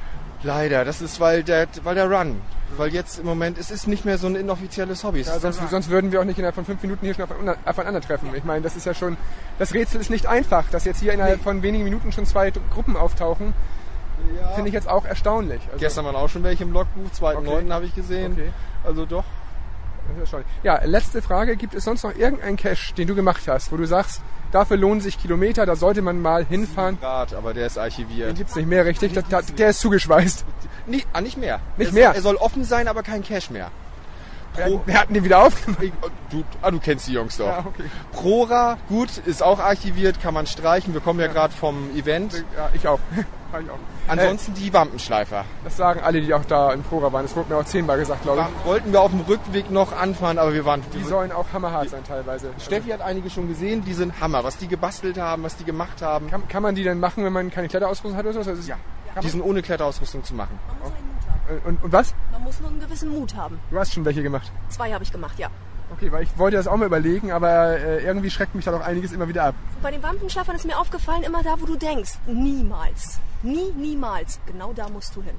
Leider, 0.44 0.84
das 0.84 1.00
ist 1.00 1.20
weil 1.20 1.42
der, 1.42 1.66
weil 1.84 1.94
der 1.94 2.10
Run. 2.10 2.40
Weil 2.76 2.92
jetzt 2.92 3.18
im 3.18 3.24
Moment, 3.24 3.56
es 3.56 3.70
ist 3.70 3.88
nicht 3.88 4.04
mehr 4.04 4.18
so 4.18 4.26
ein 4.26 4.36
inoffizielles 4.36 5.02
Hobby. 5.02 5.22
Ja, 5.22 5.38
sonst, 5.38 5.60
sonst, 5.70 5.88
würden 5.88 6.12
wir 6.12 6.20
auch 6.20 6.24
nicht 6.24 6.38
innerhalb 6.38 6.54
von 6.54 6.66
fünf 6.66 6.82
Minuten 6.82 7.06
hier 7.06 7.14
schon 7.14 7.26
aufeinander 7.64 8.00
treffen. 8.02 8.28
Ich 8.34 8.44
meine, 8.44 8.60
das 8.60 8.76
ist 8.76 8.84
ja 8.84 8.92
schon, 8.92 9.16
das 9.58 9.72
Rätsel 9.72 10.00
ist 10.02 10.10
nicht 10.10 10.26
einfach, 10.26 10.68
dass 10.70 10.84
jetzt 10.84 11.00
hier 11.00 11.14
innerhalb 11.14 11.38
nee. 11.38 11.42
von 11.42 11.62
wenigen 11.62 11.84
Minuten 11.84 12.12
schon 12.12 12.26
zwei 12.26 12.50
Gruppen 12.50 12.96
auftauchen. 12.96 13.54
Ja. 14.36 14.48
Finde 14.48 14.68
ich 14.68 14.74
jetzt 14.74 14.88
auch 14.88 15.06
erstaunlich. 15.06 15.62
Also 15.66 15.78
Gestern 15.78 16.04
waren 16.04 16.16
auch 16.16 16.28
schon 16.28 16.42
welche 16.42 16.64
im 16.64 16.72
Logbuch, 16.72 17.10
2.9. 17.18 17.36
Okay. 17.36 17.70
habe 17.70 17.86
ich 17.86 17.94
gesehen. 17.94 18.32
Okay. 18.32 18.52
Also 18.84 19.06
doch. 19.06 19.24
Ja, 20.62 20.82
letzte 20.84 21.22
Frage. 21.22 21.56
Gibt 21.56 21.74
es 21.74 21.84
sonst 21.84 22.02
noch 22.02 22.14
irgendeinen 22.14 22.56
Cache, 22.56 22.94
den 22.94 23.08
du 23.08 23.14
gemacht 23.14 23.42
hast, 23.46 23.72
wo 23.72 23.76
du 23.76 23.86
sagst, 23.86 24.22
dafür 24.52 24.76
lohnen 24.76 25.00
sich 25.00 25.18
Kilometer, 25.18 25.66
da 25.66 25.76
sollte 25.76 26.02
man 26.02 26.20
mal 26.20 26.44
hinfahren? 26.44 26.98
Grad, 27.00 27.34
aber 27.34 27.54
der 27.54 27.66
ist 27.66 27.78
archiviert. 27.78 28.30
Den 28.30 28.36
gibt 28.36 28.50
es 28.50 28.56
nicht 28.56 28.68
mehr, 28.68 28.84
richtig? 28.84 29.12
Der, 29.12 29.42
der 29.42 29.68
ist 29.70 29.80
zugeschweißt. 29.80 30.44
Nee, 30.86 31.04
ah, 31.12 31.20
nicht 31.20 31.38
mehr. 31.38 31.60
Nicht 31.76 31.88
er 31.88 31.94
mehr? 31.94 32.06
Soll, 32.08 32.16
er 32.16 32.22
soll 32.22 32.36
offen 32.36 32.64
sein, 32.64 32.88
aber 32.88 33.02
kein 33.02 33.22
Cache 33.22 33.52
mehr. 33.52 33.70
Pro, 34.54 34.80
wir 34.86 35.00
hatten 35.00 35.14
den 35.14 35.24
wieder 35.24 35.40
aufgemacht. 35.42 35.92
Du, 36.30 36.44
ah, 36.62 36.70
du 36.70 36.78
kennst 36.78 37.08
die 37.08 37.12
Jungs 37.12 37.36
doch. 37.36 37.46
Ja, 37.46 37.64
okay. 37.66 37.84
Prora, 38.12 38.78
gut, 38.88 39.18
ist 39.26 39.42
auch 39.42 39.58
archiviert, 39.58 40.22
kann 40.22 40.34
man 40.34 40.46
streichen. 40.46 40.94
Wir 40.94 41.00
kommen 41.00 41.18
ja, 41.20 41.26
ja. 41.26 41.32
gerade 41.32 41.52
vom 41.52 41.90
Event. 41.96 42.44
Ja, 42.56 42.70
ich 42.72 42.86
auch. 42.86 43.00
Ich 43.62 43.70
auch. 43.70 43.78
Ansonsten 44.08 44.52
äh, 44.52 44.54
die 44.54 44.72
Wampenschleifer. 44.72 45.44
Das 45.64 45.76
sagen 45.76 46.00
alle, 46.00 46.20
die 46.20 46.32
auch 46.34 46.44
da 46.44 46.72
in 46.72 46.82
Prora 46.82 47.12
waren. 47.12 47.24
Das 47.24 47.36
wurde 47.36 47.52
mir 47.52 47.58
auch 47.58 47.64
zehnmal 47.64 47.98
gesagt, 47.98 48.22
glaube 48.22 48.46
ich. 48.48 48.66
Wollten 48.66 48.92
wir 48.92 49.00
auf 49.00 49.10
dem 49.10 49.20
Rückweg 49.20 49.70
noch 49.70 49.92
anfahren, 49.92 50.38
aber 50.38 50.52
wir 50.52 50.64
waren... 50.64 50.82
Die 50.92 51.02
sollen 51.02 51.32
auch 51.32 51.46
hammerhart 51.52 51.90
sein 51.90 52.04
teilweise. 52.04 52.50
Steffi 52.58 52.90
hat 52.90 53.00
einige 53.00 53.30
schon 53.30 53.48
gesehen, 53.48 53.84
die 53.84 53.94
sind 53.94 54.20
Hammer. 54.20 54.44
Was 54.44 54.56
die 54.56 54.68
gebastelt 54.68 55.18
haben, 55.18 55.42
was 55.42 55.56
die 55.56 55.64
gemacht 55.64 56.02
haben. 56.02 56.30
Kann, 56.30 56.46
kann 56.48 56.62
man 56.62 56.74
die 56.74 56.84
denn 56.84 57.00
machen, 57.00 57.24
wenn 57.24 57.32
man 57.32 57.50
keine 57.50 57.68
Kletterausrüstung 57.68 58.16
hat 58.16 58.26
oder 58.26 58.44
so? 58.44 58.50
ja, 58.50 58.76
die 59.22 59.28
sind 59.28 59.42
ohne 59.42 59.62
Kletterausrüstung 59.62 60.24
zu 60.24 60.34
machen. 60.34 60.58
Und, 61.64 61.82
und 61.82 61.92
was? 61.92 62.14
Man 62.32 62.42
muss 62.42 62.60
nur 62.60 62.70
einen 62.70 62.80
gewissen 62.80 63.10
Mut 63.10 63.34
haben. 63.34 63.60
Du 63.70 63.78
hast 63.78 63.92
schon 63.92 64.04
welche 64.04 64.22
gemacht? 64.22 64.50
Zwei 64.68 64.92
habe 64.92 65.04
ich 65.04 65.12
gemacht, 65.12 65.38
ja. 65.38 65.48
Okay, 65.92 66.10
weil 66.10 66.22
ich 66.22 66.38
wollte 66.38 66.56
das 66.56 66.66
auch 66.66 66.76
mal 66.76 66.86
überlegen, 66.86 67.30
aber 67.30 67.78
äh, 67.78 68.04
irgendwie 68.04 68.30
schreckt 68.30 68.54
mich 68.54 68.64
da 68.64 68.72
doch 68.72 68.80
einiges 68.80 69.12
immer 69.12 69.28
wieder 69.28 69.44
ab. 69.44 69.54
Bei 69.82 69.90
den 69.90 70.02
Wampenschlafern 70.02 70.56
ist 70.56 70.64
mir 70.64 70.78
aufgefallen, 70.78 71.22
immer 71.22 71.42
da, 71.42 71.60
wo 71.60 71.66
du 71.66 71.76
denkst, 71.76 72.12
niemals, 72.26 73.20
nie, 73.42 73.72
niemals, 73.76 74.40
genau 74.46 74.72
da 74.72 74.88
musst 74.88 75.14
du 75.14 75.22
hin. 75.22 75.34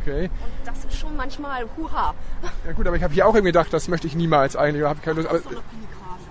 Okay. 0.00 0.24
Und 0.24 0.66
das 0.66 0.84
ist 0.84 0.96
schon 0.96 1.16
manchmal 1.16 1.66
huha. 1.76 2.14
Ja 2.66 2.72
gut, 2.72 2.86
aber 2.86 2.96
ich 2.96 3.02
habe 3.02 3.12
hier 3.12 3.26
auch 3.26 3.34
irgendwie 3.34 3.52
gedacht, 3.52 3.72
das 3.72 3.88
möchte 3.88 4.06
ich 4.06 4.14
niemals 4.14 4.56
eigentlich, 4.56 4.84
habe 4.84 5.00
keine 5.00 5.16
Lust. 5.16 5.28
Aber, 5.28 5.40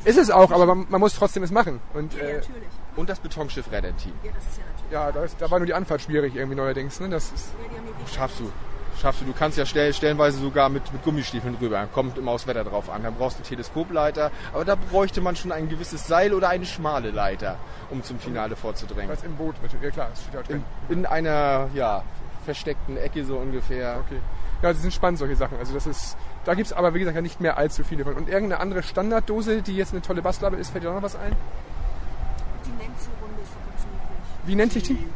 ist 0.04 0.18
es 0.18 0.32
auch, 0.32 0.52
aber 0.52 0.66
man, 0.66 0.88
man, 0.90 1.00
muss 1.00 1.14
trotzdem 1.14 1.44
es 1.44 1.52
machen. 1.52 1.80
Und, 1.94 2.14
ja, 2.14 2.20
äh, 2.20 2.34
natürlich. 2.36 2.70
Und 2.96 3.10
das 3.10 3.20
Betonschiff 3.20 3.72
Reddent-Team. 3.72 4.14
Ja, 4.24 4.32
das 4.34 4.44
ist 4.46 4.58
ja 4.58 4.64
natürlich. 4.66 4.92
Ja, 4.92 5.12
da, 5.12 5.24
ist, 5.24 5.42
da 5.42 5.52
war 5.52 5.60
nur 5.60 5.66
die 5.68 5.74
Anfahrt 5.74 6.02
schwierig 6.02 6.36
irgendwie 6.36 6.56
neuerdings. 6.56 7.00
Ne? 7.00 7.10
Das 7.10 7.32
ist 7.32 7.54
ja, 7.62 8.14
Schaffst 8.14 8.40
du 8.40 8.52
schaffst 9.02 9.22
du. 9.22 9.26
Du 9.26 9.34
kannst 9.34 9.58
ja 9.58 9.66
stell, 9.66 9.94
stellenweise 9.94 10.40
sogar 10.40 10.70
mit, 10.70 10.92
mit 10.94 11.04
Gummistiefeln 11.04 11.58
drüber. 11.58 11.88
Kommt 11.94 12.18
immer 12.18 12.32
aufs 12.32 12.48
Wetter 12.48 12.64
drauf 12.64 12.90
an. 12.90 13.04
Dann 13.04 13.16
brauchst 13.16 13.40
du 13.40 13.44
Teleskopleiter. 13.44 14.32
Aber 14.54 14.64
da 14.64 14.76
bräuchte 14.76 15.22
man 15.22 15.36
schon 15.36 15.52
ein 15.52 15.68
gewisses 15.70 16.08
Seil 16.08 16.34
oder 16.34 16.50
eine 16.50 16.66
schmale 16.66 17.12
Leiter, 17.12 17.58
um 17.90 18.04
zum 18.04 18.20
Finale 18.20 18.56
vorzudringen. 18.56 19.10
Was 19.10 19.24
im 19.24 19.36
Boot 19.36 19.56
Ja 19.82 19.90
klar, 19.90 20.08
das 20.12 20.22
steht 20.22 20.34
ja 20.34 20.42
drin. 20.44 20.64
In, 20.90 21.00
in 21.00 21.06
einer, 21.06 21.70
ja, 21.74 22.04
versteckten 22.46 22.98
Ecke 22.98 23.26
so 23.26 23.38
ungefähr. 23.38 24.02
Okay. 24.06 24.20
Ja, 24.62 24.74
das 24.74 24.82
sind 24.82 24.94
spannend, 24.94 25.18
solche 25.18 25.36
Sachen. 25.36 25.58
Also 25.58 25.74
das 25.74 25.88
ist, 25.88 26.18
da 26.46 26.54
gibt 26.54 26.68
es 26.68 26.74
aber, 26.74 26.94
wie 26.94 27.00
gesagt, 27.00 27.16
ja 27.16 27.22
nicht 27.22 27.42
mehr 27.42 27.58
allzu 27.58 27.84
viele 27.84 28.04
von. 28.04 28.14
Und 28.14 28.30
irgendeine 28.30 28.62
andere 28.62 28.84
Standarddose, 28.84 29.62
die 29.62 29.76
jetzt 29.76 29.92
eine 29.92 30.02
tolle 30.02 30.22
Bastlabe 30.22 30.58
ist, 30.58 30.70
fällt 30.70 30.84
dir 30.84 30.94
noch 30.94 31.02
was 31.02 31.16
ein? 31.16 31.36
Die 32.66 32.70
Nancy-Runde 32.70 33.42
ist 33.42 33.54
aber 33.54 33.78
ziemlich. 33.78 34.02
Wie 34.46 34.56
nennt 34.56 34.74
sich 34.74 34.84
die? 34.84 35.08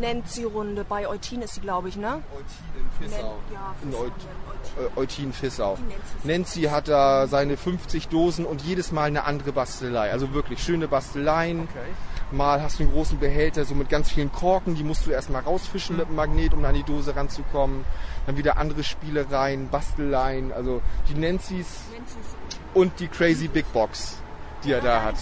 Nancy-Runde. 0.00 0.84
Bei 0.84 1.08
Eutin 1.08 1.42
ist 1.42 1.54
sie, 1.54 1.60
glaube 1.60 1.88
ich, 1.88 1.96
ne? 1.96 2.22
Eutin 2.32 3.00
in 3.00 3.08
Fissau. 3.08 3.36
Nen 3.44 3.52
ja, 3.52 3.74
Fissau. 3.80 4.04
In 4.04 4.06
Eut 4.06 4.96
Eutin 4.96 5.32
Fissau. 5.32 5.78
Nancy 6.24 6.62
hat 6.62 6.88
da 6.88 7.26
seine 7.26 7.56
50 7.56 8.08
Dosen 8.08 8.44
und 8.44 8.62
jedes 8.62 8.92
Mal 8.92 9.04
eine 9.04 9.24
andere 9.24 9.52
Bastelei. 9.52 10.10
Also 10.10 10.32
wirklich 10.34 10.62
schöne 10.62 10.88
Basteleien. 10.88 11.62
Okay. 11.62 11.92
Mal 12.32 12.60
hast 12.60 12.80
du 12.80 12.82
einen 12.82 12.92
großen 12.92 13.20
Behälter 13.20 13.64
so 13.64 13.74
mit 13.74 13.88
ganz 13.88 14.10
vielen 14.10 14.32
Korken, 14.32 14.74
die 14.74 14.82
musst 14.82 15.06
du 15.06 15.12
erstmal 15.12 15.42
rausfischen 15.42 15.94
mhm. 15.94 16.00
mit 16.00 16.08
dem 16.08 16.16
Magnet, 16.16 16.54
um 16.54 16.64
an 16.64 16.74
die 16.74 16.82
Dose 16.82 17.14
ranzukommen. 17.14 17.84
Dann 18.26 18.36
wieder 18.36 18.56
andere 18.56 18.82
Spielereien, 18.82 19.68
Basteleien, 19.68 20.52
also 20.52 20.82
die 21.08 21.14
Nancy's, 21.14 21.66
Nancy's. 21.92 22.36
und 22.74 22.98
die 22.98 23.06
Crazy 23.06 23.46
Big 23.46 23.72
Box, 23.72 24.16
die 24.64 24.72
er 24.72 24.80
da 24.80 25.02
hat. 25.02 25.14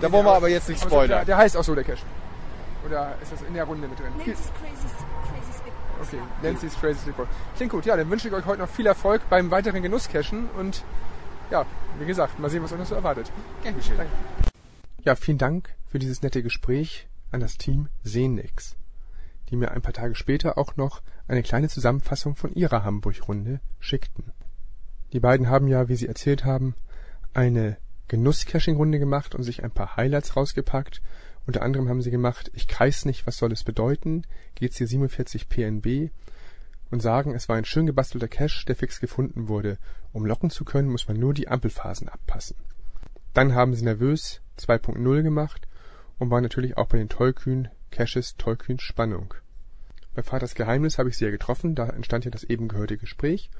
Da 0.00 0.12
wollen 0.12 0.26
wir 0.26 0.34
aber 0.34 0.48
jetzt 0.48 0.68
nicht 0.68 0.82
spoilern. 0.82 1.08
Der, 1.08 1.24
der 1.24 1.36
heißt 1.38 1.56
auch 1.56 1.64
so, 1.64 1.74
der 1.74 1.84
Cache. 1.84 2.02
Oder 2.84 3.16
ist 3.22 3.32
das 3.32 3.42
in 3.42 3.54
der 3.54 3.64
Runde 3.64 3.88
mit 3.88 3.98
drin? 3.98 4.12
Nancy's 4.16 4.36
Crazy, 4.60 4.88
Crazy 5.28 5.52
Stickballs. 5.52 6.08
Okay, 6.08 6.16
ja. 6.16 6.50
Nancy's 6.50 6.74
Crazy 6.74 7.00
Stickballs. 7.00 7.30
Klingt 7.56 7.72
gut. 7.72 7.86
Ja, 7.86 7.96
dann 7.96 8.10
wünsche 8.10 8.28
ich 8.28 8.34
euch 8.34 8.44
heute 8.44 8.60
noch 8.60 8.68
viel 8.68 8.86
Erfolg 8.86 9.22
beim 9.30 9.50
weiteren 9.50 9.82
Genusscachen 9.82 10.48
und 10.58 10.84
ja, 11.50 11.66
wie 11.98 12.06
gesagt, 12.06 12.38
mal 12.38 12.50
sehen, 12.50 12.62
was 12.62 12.72
euch 12.72 12.78
noch 12.78 12.86
so 12.86 12.94
erwartet. 12.94 13.30
Gern 13.62 13.76
geschehen. 13.76 13.96
Danke. 13.98 14.12
Ja, 15.04 15.14
vielen 15.16 15.38
Dank 15.38 15.74
für 15.86 15.98
dieses 15.98 16.22
nette 16.22 16.42
Gespräch 16.42 17.08
an 17.30 17.40
das 17.40 17.56
Team 17.56 17.88
Seenix, 18.02 18.76
die 19.50 19.56
mir 19.56 19.70
ein 19.70 19.82
paar 19.82 19.92
Tage 19.92 20.14
später 20.14 20.58
auch 20.58 20.76
noch 20.76 21.02
eine 21.28 21.42
kleine 21.42 21.68
Zusammenfassung 21.68 22.36
von 22.36 22.54
ihrer 22.54 22.84
Hamburg-Runde 22.84 23.60
schickten. 23.80 24.32
Die 25.12 25.20
beiden 25.20 25.48
haben 25.48 25.68
ja, 25.68 25.88
wie 25.88 25.96
sie 25.96 26.08
erzählt 26.08 26.44
haben, 26.44 26.74
eine 27.34 27.76
Genuss-Caching-Runde 28.08 28.98
gemacht 28.98 29.34
und 29.34 29.42
sich 29.42 29.62
ein 29.62 29.70
paar 29.70 29.96
Highlights 29.96 30.36
rausgepackt 30.36 31.02
unter 31.46 31.62
anderem 31.62 31.88
haben 31.88 32.02
sie 32.02 32.10
gemacht 32.10 32.50
Ich 32.54 32.68
kreis 32.68 33.04
nicht, 33.04 33.26
was 33.26 33.36
soll 33.36 33.52
es 33.52 33.64
bedeuten, 33.64 34.22
GC 34.54 34.86
47 34.86 35.48
PNB 35.48 36.10
und 36.90 37.00
sagen, 37.00 37.34
es 37.34 37.48
war 37.48 37.56
ein 37.56 37.64
schön 37.64 37.86
gebastelter 37.86 38.28
Cache, 38.28 38.64
der 38.66 38.76
fix 38.76 39.00
gefunden 39.00 39.48
wurde. 39.48 39.78
Um 40.12 40.26
locken 40.26 40.50
zu 40.50 40.64
können, 40.64 40.90
muss 40.90 41.08
man 41.08 41.18
nur 41.18 41.34
die 41.34 41.48
Ampelphasen 41.48 42.08
abpassen. 42.08 42.56
Dann 43.32 43.54
haben 43.54 43.74
sie 43.74 43.84
nervös 43.84 44.42
2.0 44.58 45.22
gemacht 45.22 45.66
und 46.18 46.30
war 46.30 46.40
natürlich 46.40 46.76
auch 46.76 46.86
bei 46.86 46.98
den 46.98 47.08
tollkühnen 47.08 47.68
Caches 47.90 48.36
tollkühn 48.36 48.78
Spannung. 48.78 49.34
Bei 50.14 50.22
Vaters 50.22 50.54
Geheimnis 50.54 50.98
habe 50.98 51.08
ich 51.08 51.16
sie 51.16 51.24
ja 51.24 51.30
getroffen, 51.30 51.74
da 51.74 51.88
entstand 51.88 52.26
ja 52.26 52.30
das 52.30 52.44
eben 52.44 52.68
gehörte 52.68 52.98
Gespräch. 52.98 53.50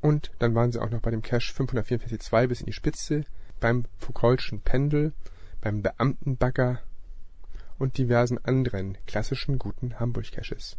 Und 0.00 0.32
dann 0.40 0.54
waren 0.54 0.72
sie 0.72 0.80
auch 0.80 0.90
noch 0.90 1.00
bei 1.00 1.12
dem 1.12 1.22
Cache 1.22 1.52
544.2 1.52 2.46
bis 2.48 2.60
in 2.60 2.66
die 2.66 2.72
Spitze, 2.72 3.24
beim 3.60 3.84
Foucault'schen 3.98 4.60
Pendel, 4.60 5.12
beim 5.60 5.82
Beamtenbagger 5.82 6.80
und 7.78 7.98
diversen 7.98 8.38
anderen 8.44 8.98
klassischen 9.06 9.58
guten 9.58 9.98
Hamburg-Caches. 9.98 10.76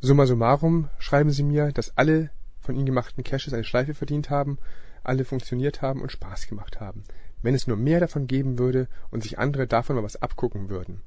Summa 0.00 0.26
summarum 0.26 0.88
schreiben 0.98 1.30
sie 1.30 1.42
mir, 1.42 1.72
dass 1.72 1.96
alle 1.96 2.30
von 2.60 2.74
ihnen 2.74 2.86
gemachten 2.86 3.24
Caches 3.24 3.52
eine 3.52 3.64
Schleife 3.64 3.94
verdient 3.94 4.30
haben, 4.30 4.58
alle 5.02 5.24
funktioniert 5.24 5.82
haben 5.82 6.02
und 6.02 6.12
Spaß 6.12 6.46
gemacht 6.46 6.80
haben. 6.80 7.04
Wenn 7.42 7.54
es 7.54 7.66
nur 7.66 7.76
mehr 7.76 8.00
davon 8.00 8.26
geben 8.26 8.58
würde 8.58 8.88
und 9.10 9.22
sich 9.22 9.38
andere 9.38 9.66
davon 9.66 9.96
mal 9.96 10.02
was 10.02 10.20
abgucken 10.20 10.68
würden. 10.68 11.02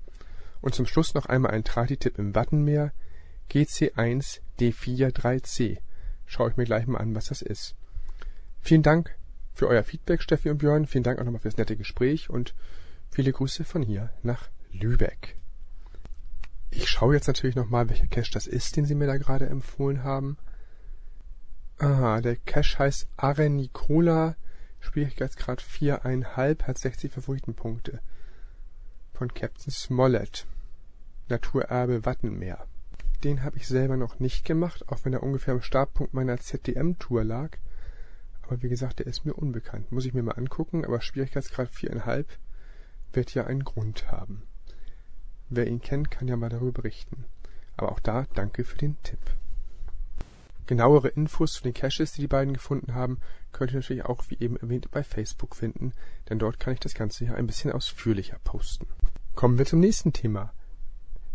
Und 0.61 0.73
zum 0.73 0.85
Schluss 0.85 1.13
noch 1.13 1.25
einmal 1.25 1.51
ein 1.51 1.63
Trati-Tipp 1.63 2.17
im 2.17 2.33
Wattenmeer. 2.33 2.91
GC1 3.51 4.39
D43C. 4.59 5.79
Schaue 6.25 6.49
ich 6.49 6.57
mir 6.57 6.63
gleich 6.63 6.87
mal 6.87 6.99
an, 6.99 7.13
was 7.13 7.25
das 7.25 7.41
ist. 7.41 7.75
Vielen 8.61 8.81
Dank 8.81 9.15
für 9.53 9.67
euer 9.67 9.83
Feedback, 9.83 10.21
Steffi 10.21 10.49
und 10.49 10.59
Björn. 10.59 10.87
Vielen 10.87 11.03
Dank 11.03 11.19
auch 11.19 11.25
nochmal 11.25 11.41
fürs 11.41 11.57
nette 11.57 11.75
Gespräch 11.75 12.29
und 12.29 12.55
viele 13.11 13.31
Grüße 13.31 13.63
von 13.65 13.83
hier 13.83 14.09
nach 14.23 14.49
Lübeck. 14.73 15.37
Ich 16.71 16.89
schaue 16.89 17.13
jetzt 17.13 17.27
natürlich 17.27 17.55
nochmal, 17.55 17.89
welcher 17.89 18.07
Cache 18.07 18.31
das 18.31 18.47
ist, 18.47 18.75
den 18.75 18.85
sie 18.85 18.95
mir 18.95 19.07
da 19.07 19.17
gerade 19.17 19.47
empfohlen 19.47 20.03
haben. 20.03 20.37
Ah, 21.77 22.19
der 22.21 22.35
Cache 22.35 22.79
heißt 22.79 23.07
Arenicola, 23.15 24.35
Schwierigkeitsgrad 24.79 25.61
4,5, 25.61 26.63
hat 26.63 26.77
60 26.77 27.11
Favoritenpunkte. 27.11 28.01
Von 29.13 29.33
Captain 29.33 29.71
Smollett. 29.71 30.45
Naturerbe 31.29 32.05
Wattenmeer. 32.05 32.65
Den 33.23 33.43
habe 33.43 33.57
ich 33.57 33.67
selber 33.67 33.95
noch 33.95 34.19
nicht 34.19 34.43
gemacht, 34.43 34.89
auch 34.89 35.05
wenn 35.05 35.13
er 35.13 35.23
ungefähr 35.23 35.53
am 35.53 35.61
Startpunkt 35.61 36.13
meiner 36.13 36.39
ZDM-Tour 36.39 37.23
lag. 37.23 37.57
Aber 38.41 38.61
wie 38.61 38.69
gesagt, 38.69 38.99
der 38.99 39.07
ist 39.07 39.25
mir 39.25 39.33
unbekannt. 39.33 39.91
Muss 39.91 40.05
ich 40.05 40.13
mir 40.13 40.23
mal 40.23 40.33
angucken, 40.33 40.83
aber 40.83 40.99
Schwierigkeitsgrad 40.99 41.69
4,5 41.69 42.25
wird 43.13 43.33
ja 43.33 43.45
einen 43.45 43.63
Grund 43.63 44.11
haben. 44.11 44.43
Wer 45.55 45.67
ihn 45.67 45.81
kennt, 45.81 46.09
kann 46.09 46.27
ja 46.27 46.35
mal 46.35 46.49
darüber 46.49 46.81
berichten. 46.81 47.25
Aber 47.77 47.91
auch 47.91 47.99
da 47.99 48.25
danke 48.33 48.63
für 48.63 48.75
den 48.75 48.97
Tipp. 49.03 49.19
Genauere 50.65 51.09
Infos 51.09 51.53
zu 51.53 51.63
den 51.63 51.75
Caches, 51.75 52.13
die 52.13 52.21
die 52.21 52.27
beiden 52.27 52.55
gefunden 52.55 52.95
haben, 52.95 53.19
könnt 53.51 53.71
ihr 53.71 53.75
natürlich 53.75 54.05
auch, 54.05 54.23
wie 54.29 54.37
eben 54.39 54.57
erwähnt, 54.57 54.89
bei 54.89 55.03
Facebook 55.03 55.55
finden, 55.55 55.93
denn 56.27 56.39
dort 56.39 56.59
kann 56.59 56.73
ich 56.73 56.79
das 56.79 56.95
Ganze 56.95 57.25
ja 57.25 57.35
ein 57.35 57.45
bisschen 57.45 57.71
ausführlicher 57.71 58.39
posten. 58.43 58.87
Kommen 59.35 59.59
wir 59.59 59.67
zum 59.67 59.79
nächsten 59.79 60.11
Thema. 60.11 60.53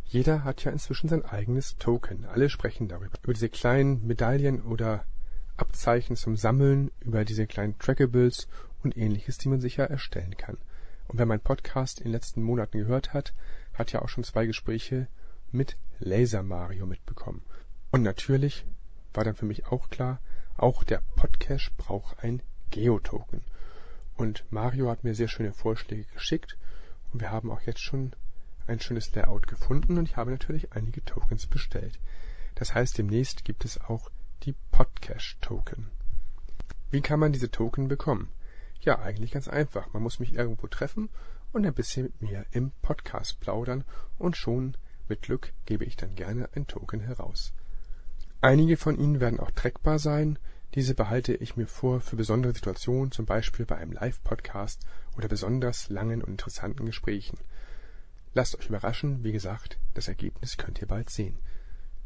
Jeder 0.04 0.42
hat 0.42 0.64
ja 0.64 0.72
inzwischen 0.72 1.08
sein 1.08 1.24
eigenes 1.24 1.76
Token. 1.76 2.24
Alle 2.24 2.50
sprechen 2.50 2.88
darüber. 2.88 3.18
Über 3.22 3.34
diese 3.34 3.50
kleinen 3.50 4.04
Medaillen 4.04 4.62
oder 4.62 5.04
Abzeichen 5.56 6.16
zum 6.16 6.36
Sammeln, 6.36 6.90
über 7.00 7.24
diese 7.24 7.46
kleinen 7.46 7.78
Trackables 7.78 8.48
und 8.82 8.96
ähnliches, 8.96 9.38
die 9.38 9.48
man 9.48 9.60
sich 9.60 9.76
ja 9.76 9.84
erstellen 9.84 10.36
kann. 10.36 10.56
Und 11.06 11.18
wer 11.18 11.26
meinen 11.26 11.40
Podcast 11.40 12.00
in 12.00 12.06
den 12.06 12.12
letzten 12.12 12.42
Monaten 12.42 12.78
gehört 12.78 13.12
hat, 13.12 13.32
hat 13.78 13.92
ja 13.92 14.02
auch 14.02 14.08
schon 14.08 14.24
zwei 14.24 14.46
Gespräche 14.46 15.08
mit 15.50 15.76
Laser 15.98 16.42
Mario 16.42 16.86
mitbekommen. 16.86 17.42
Und 17.90 18.02
natürlich 18.02 18.66
war 19.14 19.24
dann 19.24 19.34
für 19.34 19.46
mich 19.46 19.66
auch 19.66 19.88
klar, 19.88 20.20
auch 20.56 20.84
der 20.84 21.02
Podcache 21.16 21.70
braucht 21.76 22.22
ein 22.22 22.42
Geotoken. 22.70 23.42
Und 24.16 24.44
Mario 24.50 24.90
hat 24.90 25.04
mir 25.04 25.14
sehr 25.14 25.28
schöne 25.28 25.52
Vorschläge 25.52 26.04
geschickt 26.12 26.58
und 27.12 27.20
wir 27.20 27.30
haben 27.30 27.50
auch 27.50 27.62
jetzt 27.62 27.80
schon 27.80 28.12
ein 28.66 28.80
schönes 28.80 29.14
Layout 29.14 29.46
gefunden 29.46 29.96
und 29.96 30.08
ich 30.08 30.16
habe 30.16 30.30
natürlich 30.30 30.72
einige 30.72 31.04
Tokens 31.04 31.46
bestellt. 31.46 31.98
Das 32.56 32.74
heißt, 32.74 32.98
demnächst 32.98 33.44
gibt 33.44 33.64
es 33.64 33.80
auch 33.80 34.10
die 34.42 34.54
Podcache-Token. 34.72 35.90
Wie 36.90 37.00
kann 37.00 37.20
man 37.20 37.32
diese 37.32 37.50
Token 37.50 37.88
bekommen? 37.88 38.28
Ja, 38.80 38.98
eigentlich 38.98 39.32
ganz 39.32 39.48
einfach. 39.48 39.92
Man 39.92 40.02
muss 40.02 40.20
mich 40.20 40.34
irgendwo 40.34 40.66
treffen 40.66 41.08
und 41.52 41.66
ein 41.66 41.74
bisschen 41.74 42.04
mit 42.04 42.22
mir 42.22 42.46
im 42.50 42.72
Podcast 42.82 43.40
plaudern 43.40 43.84
und 44.18 44.36
schon 44.36 44.76
mit 45.08 45.22
Glück 45.22 45.52
gebe 45.66 45.84
ich 45.84 45.96
dann 45.96 46.14
gerne 46.14 46.48
ein 46.54 46.66
Token 46.66 47.00
heraus. 47.00 47.52
Einige 48.40 48.76
von 48.76 48.98
ihnen 48.98 49.20
werden 49.20 49.40
auch 49.40 49.50
trackbar 49.50 49.98
sein, 49.98 50.38
diese 50.74 50.94
behalte 50.94 51.34
ich 51.34 51.56
mir 51.56 51.66
vor 51.66 52.00
für 52.00 52.16
besondere 52.16 52.52
Situationen, 52.52 53.10
zum 53.10 53.24
Beispiel 53.24 53.64
bei 53.64 53.76
einem 53.76 53.92
Live-Podcast 53.92 54.84
oder 55.16 55.26
besonders 55.26 55.88
langen 55.88 56.22
und 56.22 56.32
interessanten 56.32 56.84
Gesprächen. 56.84 57.38
Lasst 58.34 58.58
euch 58.58 58.68
überraschen, 58.68 59.24
wie 59.24 59.32
gesagt, 59.32 59.78
das 59.94 60.08
Ergebnis 60.08 60.58
könnt 60.58 60.80
ihr 60.80 60.86
bald 60.86 61.08
sehen. 61.08 61.38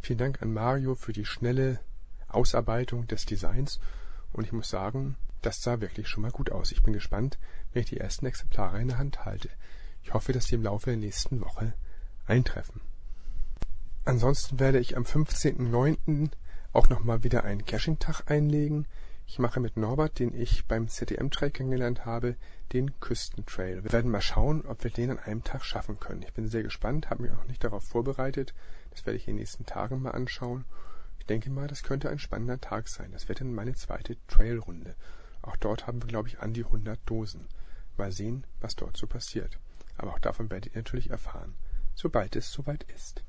Vielen 0.00 0.18
Dank 0.18 0.42
an 0.42 0.52
Mario 0.52 0.94
für 0.94 1.12
die 1.12 1.24
schnelle 1.24 1.80
Ausarbeitung 2.28 3.08
des 3.08 3.26
Designs 3.26 3.80
und 4.32 4.44
ich 4.44 4.52
muss 4.52 4.70
sagen, 4.70 5.16
das 5.42 5.60
sah 5.60 5.80
wirklich 5.80 6.08
schon 6.08 6.22
mal 6.22 6.30
gut 6.30 6.50
aus. 6.50 6.70
Ich 6.70 6.82
bin 6.82 6.92
gespannt, 6.92 7.38
wenn 7.72 7.82
ich 7.82 7.90
die 7.90 8.00
ersten 8.00 8.26
Exemplare 8.26 8.80
in 8.80 8.88
der 8.88 8.98
Hand 8.98 9.24
halte. 9.24 9.48
Ich 10.02 10.14
hoffe, 10.14 10.32
dass 10.32 10.46
die 10.46 10.56
im 10.56 10.62
Laufe 10.62 10.90
der 10.90 10.98
nächsten 10.98 11.40
Woche 11.40 11.72
eintreffen. 12.26 12.80
Ansonsten 14.04 14.58
werde 14.58 14.80
ich 14.80 14.96
am 14.96 15.04
15.09. 15.04 16.30
auch 16.72 16.88
nochmal 16.88 17.22
wieder 17.22 17.44
einen 17.44 17.64
Caching-Tag 17.64 18.30
einlegen. 18.30 18.86
Ich 19.26 19.38
mache 19.38 19.60
mit 19.60 19.76
Norbert, 19.76 20.18
den 20.18 20.34
ich 20.34 20.66
beim 20.66 20.88
ZDM-Trail 20.88 21.50
kennengelernt 21.50 22.04
habe, 22.04 22.36
den 22.72 22.98
Küstentrail. 22.98 23.84
Wir 23.84 23.92
werden 23.92 24.10
mal 24.10 24.20
schauen, 24.20 24.66
ob 24.66 24.82
wir 24.82 24.90
den 24.90 25.10
an 25.10 25.18
einem 25.18 25.44
Tag 25.44 25.64
schaffen 25.64 26.00
können. 26.00 26.22
Ich 26.22 26.32
bin 26.32 26.48
sehr 26.48 26.62
gespannt, 26.64 27.10
habe 27.10 27.22
mich 27.22 27.32
auch 27.32 27.36
noch 27.36 27.46
nicht 27.46 27.62
darauf 27.62 27.84
vorbereitet. 27.84 28.54
Das 28.90 29.06
werde 29.06 29.16
ich 29.16 29.28
in 29.28 29.34
den 29.34 29.40
nächsten 29.40 29.66
Tagen 29.66 30.02
mal 30.02 30.10
anschauen. 30.10 30.64
Ich 31.18 31.26
denke 31.26 31.50
mal, 31.50 31.68
das 31.68 31.84
könnte 31.84 32.10
ein 32.10 32.18
spannender 32.18 32.60
Tag 32.60 32.88
sein. 32.88 33.12
Das 33.12 33.28
wird 33.28 33.40
dann 33.40 33.54
meine 33.54 33.74
zweite 33.74 34.16
Trailrunde. 34.26 34.96
Auch 35.40 35.56
dort 35.56 35.86
haben 35.86 36.02
wir, 36.02 36.08
glaube 36.08 36.28
ich, 36.28 36.40
an 36.40 36.52
die 36.52 36.64
100 36.64 36.98
Dosen. 37.06 37.46
Mal 37.96 38.12
sehen, 38.12 38.44
was 38.60 38.76
dort 38.76 38.96
so 38.96 39.06
passiert. 39.06 39.58
Aber 39.98 40.12
auch 40.12 40.18
davon 40.18 40.50
werdet 40.50 40.72
ihr 40.72 40.78
natürlich 40.78 41.10
erfahren, 41.10 41.54
sobald 41.94 42.36
es 42.36 42.50
soweit 42.50 42.84
ist. 42.94 43.22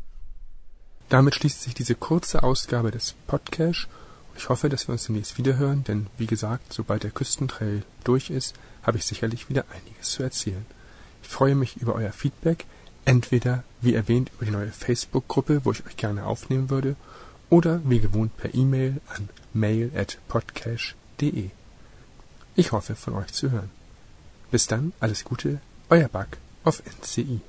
Damit 1.09 1.35
schließt 1.35 1.61
sich 1.61 1.73
diese 1.73 1.95
kurze 1.95 2.43
Ausgabe 2.43 2.91
des 2.91 3.13
Podcasts. 3.27 3.87
Ich 4.35 4.49
hoffe, 4.49 4.69
dass 4.69 4.87
wir 4.87 4.93
uns 4.93 5.05
demnächst 5.05 5.37
wiederhören, 5.37 5.83
denn 5.83 6.07
wie 6.17 6.25
gesagt, 6.25 6.73
sobald 6.73 7.03
der 7.03 7.11
Küstentrail 7.11 7.83
durch 8.03 8.29
ist, 8.29 8.55
habe 8.81 8.97
ich 8.97 9.05
sicherlich 9.05 9.49
wieder 9.49 9.65
einiges 9.71 10.11
zu 10.11 10.23
erzählen. 10.23 10.65
Ich 11.21 11.29
freue 11.29 11.55
mich 11.55 11.77
über 11.77 11.93
euer 11.93 12.11
Feedback, 12.11 12.65
entweder 13.05 13.63
wie 13.81 13.93
erwähnt 13.93 14.31
über 14.35 14.45
die 14.45 14.51
neue 14.51 14.71
Facebook-Gruppe, 14.71 15.65
wo 15.65 15.71
ich 15.71 15.85
euch 15.85 15.97
gerne 15.97 16.25
aufnehmen 16.25 16.69
würde, 16.69 16.95
oder 17.49 17.81
wie 17.87 17.99
gewohnt 17.99 18.35
per 18.37 18.53
E-Mail 18.55 18.99
an 19.09 19.29
mail 19.53 19.91
at 19.95 20.17
podcast.de. 20.27 21.51
Ich 22.55 22.71
hoffe, 22.71 22.95
von 22.95 23.13
euch 23.13 23.31
zu 23.31 23.51
hören. 23.51 23.69
Bis 24.53 24.67
dann, 24.67 24.93
alles 24.99 25.23
Gute, 25.23 25.61
euer 25.89 26.07
Bug 26.09 26.27
auf 26.63 26.83
NCI. 26.85 27.41